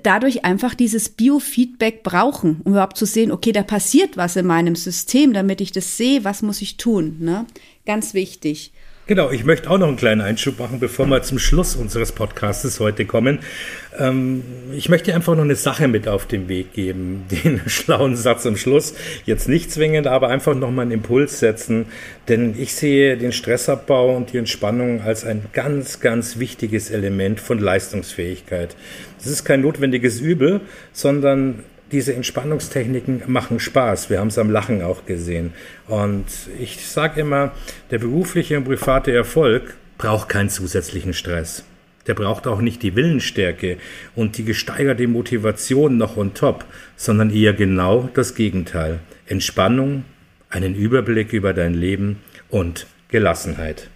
dadurch 0.03 0.45
einfach 0.45 0.75
dieses 0.75 1.09
Biofeedback 1.09 2.03
brauchen, 2.03 2.61
um 2.65 2.73
überhaupt 2.73 2.97
zu 2.97 3.07
sehen, 3.07 3.33
okay, 3.33 3.53
da 3.53 3.63
passiert 3.63 4.17
was 4.17 4.37
in 4.37 4.47
meinem 4.47 4.77
System, 4.77 5.33
damit 5.33 5.61
ich 5.61 5.73
das 5.73 5.97
sehe, 5.97 6.25
was 6.25 6.43
muss 6.43 6.63
ich 6.63 6.77
tun. 6.77 7.17
Ne? 7.21 7.47
Ganz 7.87 8.15
wichtig. 8.15 8.73
Genau, 9.07 9.31
ich 9.31 9.45
möchte 9.45 9.69
auch 9.69 9.79
noch 9.79 9.89
einen 9.89 9.97
kleinen 9.97 10.21
Einschub 10.21 10.61
machen, 10.61 10.79
bevor 10.79 11.07
wir 11.07 11.23
zum 11.23 11.41
Schluss 11.41 11.75
unseres 11.75 12.13
Podcasts 12.13 12.79
heute 12.79 13.05
kommen. 13.05 13.41
Ähm, 13.99 14.43
ich 14.73 14.89
möchte 14.89 15.15
einfach 15.15 15.35
noch 15.35 15.43
eine 15.43 15.57
Sache 15.57 15.89
mit 15.89 16.09
auf 16.09 16.27
den 16.27 16.49
Weg 16.49 16.73
geben, 16.73 17.25
den 17.31 17.61
schlauen 17.67 18.17
Satz 18.17 18.47
am 18.47 18.57
Schluss. 18.57 18.95
Jetzt 19.25 19.49
nicht 19.49 19.71
zwingend, 19.71 20.07
aber 20.07 20.29
einfach 20.29 20.55
nochmal 20.55 20.85
einen 20.85 20.93
Impuls 20.93 21.39
setzen, 21.39 21.87
denn 22.29 22.55
ich 22.59 22.75
sehe 22.75 23.17
den 23.17 23.33
Stressabbau 23.33 24.17
und 24.17 24.33
die 24.33 24.39
Entspannung 24.39 25.03
als 25.03 25.25
ein 25.25 25.47
ganz, 25.53 26.01
ganz 26.01 26.39
wichtiges 26.39 26.91
Element 26.91 27.41
von 27.41 27.59
Leistungsfähigkeit. 27.59 28.77
Das 29.19 29.27
ist 29.27 29.45
kein 29.45 29.61
notwendiges 29.61 30.21
Übel, 30.21 30.61
sondern 30.93 31.65
diese 31.93 32.15
Entspannungstechniken 32.15 33.23
machen 33.27 33.61
Spaß. 33.61 34.09
Wir 34.09 34.19
haben 34.19 34.29
es 34.29 34.39
am 34.39 34.51
Lachen 34.51 34.83
auch 34.83 35.05
gesehen. 35.05 35.53
Und 35.89 36.25
ich 36.59 36.87
sage 36.87 37.21
immer, 37.21 37.53
der 37.91 37.99
berufliche 37.99 38.57
und 38.57 38.65
private 38.65 39.13
Erfolg 39.13 39.75
braucht 39.99 40.31
keinen 40.31 40.49
zusätzlichen 40.49 41.13
Stress. 41.13 41.65
Der 42.07 42.15
braucht 42.15 42.47
auch 42.47 42.61
nicht 42.61 42.83
die 42.83 42.97
Willensstärke 42.97 43.79
und 44.17 44.39
die 44.39 44.45
gesteigerte 44.45 45.07
Motivation 45.07 45.97
noch 45.97 46.17
on 46.17 46.35
top, 46.35 46.65
sondern 46.97 47.31
eher 47.31 47.53
genau 47.53 48.09
das 48.15 48.35
Gegenteil. 48.35 49.01
Entspannung, 49.27 50.05
einen 50.51 50.75
Überblick 50.75 51.33
über 51.33 51.53
dein 51.53 51.75
Leben 51.75 52.19
und 52.49 52.87
Gelassenheit. 53.09 53.89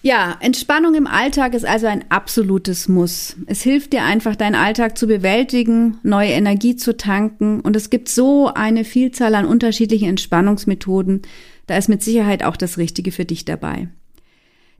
Ja, 0.00 0.36
Entspannung 0.40 0.94
im 0.94 1.08
Alltag 1.08 1.54
ist 1.54 1.64
also 1.64 1.88
ein 1.88 2.04
absolutes 2.08 2.86
Muss. 2.86 3.36
Es 3.46 3.62
hilft 3.62 3.92
dir 3.92 4.04
einfach, 4.04 4.36
deinen 4.36 4.54
Alltag 4.54 4.96
zu 4.96 5.08
bewältigen, 5.08 5.98
neue 6.04 6.30
Energie 6.30 6.76
zu 6.76 6.96
tanken 6.96 7.60
und 7.60 7.74
es 7.74 7.90
gibt 7.90 8.08
so 8.08 8.52
eine 8.54 8.84
Vielzahl 8.84 9.34
an 9.34 9.44
unterschiedlichen 9.44 10.08
Entspannungsmethoden. 10.08 11.22
Da 11.66 11.76
ist 11.76 11.88
mit 11.88 12.02
Sicherheit 12.02 12.44
auch 12.44 12.56
das 12.56 12.78
Richtige 12.78 13.10
für 13.10 13.24
dich 13.24 13.44
dabei. 13.44 13.88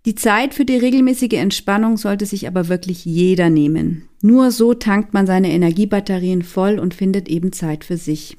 Die 0.06 0.14
Zeit 0.14 0.54
für 0.54 0.64
die 0.64 0.76
regelmäßige 0.76 1.34
Entspannung 1.34 1.96
sollte 1.96 2.24
sich 2.24 2.46
aber 2.46 2.68
wirklich 2.68 3.04
jeder 3.04 3.50
nehmen. 3.50 4.08
Nur 4.22 4.50
so 4.50 4.74
tankt 4.74 5.12
man 5.12 5.26
seine 5.26 5.50
Energiebatterien 5.50 6.42
voll 6.42 6.78
und 6.78 6.94
findet 6.94 7.28
eben 7.28 7.52
Zeit 7.52 7.84
für 7.84 7.96
sich. 7.96 8.36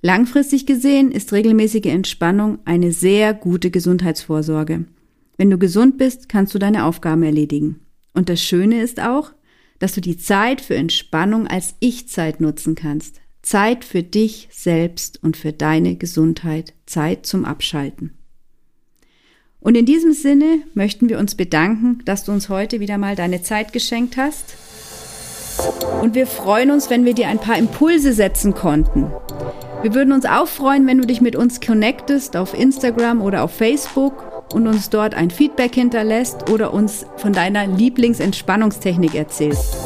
Langfristig 0.00 0.66
gesehen 0.66 1.10
ist 1.10 1.32
regelmäßige 1.32 1.86
Entspannung 1.86 2.58
eine 2.64 2.92
sehr 2.92 3.34
gute 3.34 3.70
Gesundheitsvorsorge. 3.70 4.84
Wenn 5.36 5.50
du 5.50 5.58
gesund 5.58 5.98
bist, 5.98 6.28
kannst 6.28 6.54
du 6.54 6.58
deine 6.58 6.84
Aufgaben 6.84 7.22
erledigen. 7.22 7.80
Und 8.14 8.28
das 8.28 8.42
Schöne 8.42 8.82
ist 8.82 9.00
auch, 9.00 9.32
dass 9.78 9.94
du 9.94 10.00
die 10.00 10.16
Zeit 10.16 10.60
für 10.60 10.76
Entspannung 10.76 11.46
als 11.46 11.74
Ich-Zeit 11.80 12.40
nutzen 12.40 12.74
kannst. 12.74 13.20
Zeit 13.42 13.84
für 13.84 14.02
dich 14.02 14.48
selbst 14.50 15.22
und 15.22 15.36
für 15.36 15.52
deine 15.52 15.96
Gesundheit. 15.96 16.74
Zeit 16.86 17.26
zum 17.26 17.44
Abschalten. 17.44 18.12
Und 19.60 19.76
in 19.76 19.86
diesem 19.86 20.12
Sinne 20.12 20.60
möchten 20.74 21.08
wir 21.08 21.18
uns 21.18 21.34
bedanken, 21.34 22.00
dass 22.04 22.24
du 22.24 22.32
uns 22.32 22.48
heute 22.48 22.80
wieder 22.80 22.98
mal 22.98 23.16
deine 23.16 23.42
Zeit 23.42 23.72
geschenkt 23.72 24.16
hast. 24.16 24.56
Und 26.02 26.14
wir 26.14 26.26
freuen 26.26 26.70
uns, 26.70 26.90
wenn 26.90 27.04
wir 27.04 27.14
dir 27.14 27.28
ein 27.28 27.38
paar 27.38 27.56
Impulse 27.56 28.12
setzen 28.12 28.54
konnten. 28.54 29.10
Wir 29.82 29.94
würden 29.94 30.12
uns 30.12 30.26
auch 30.26 30.48
freuen, 30.48 30.86
wenn 30.86 30.98
du 30.98 31.06
dich 31.06 31.20
mit 31.20 31.36
uns 31.36 31.60
connectest 31.60 32.36
auf 32.36 32.54
Instagram 32.54 33.22
oder 33.22 33.42
auf 33.42 33.52
Facebook 33.52 34.44
und 34.52 34.66
uns 34.66 34.90
dort 34.90 35.14
ein 35.14 35.30
Feedback 35.30 35.74
hinterlässt 35.74 36.50
oder 36.50 36.72
uns 36.72 37.06
von 37.16 37.32
deiner 37.32 37.66
Lieblingsentspannungstechnik 37.66 39.14
erzählst. 39.14 39.76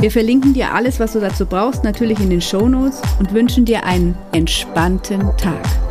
Wir 0.00 0.10
verlinken 0.10 0.54
dir 0.54 0.72
alles, 0.72 0.98
was 0.98 1.12
du 1.12 1.20
dazu 1.20 1.44
brauchst, 1.44 1.84
natürlich 1.84 2.20
in 2.20 2.30
den 2.30 2.40
Shownotes 2.40 3.02
und 3.18 3.34
wünschen 3.34 3.66
dir 3.66 3.84
einen 3.84 4.16
entspannten 4.32 5.20
Tag. 5.36 5.89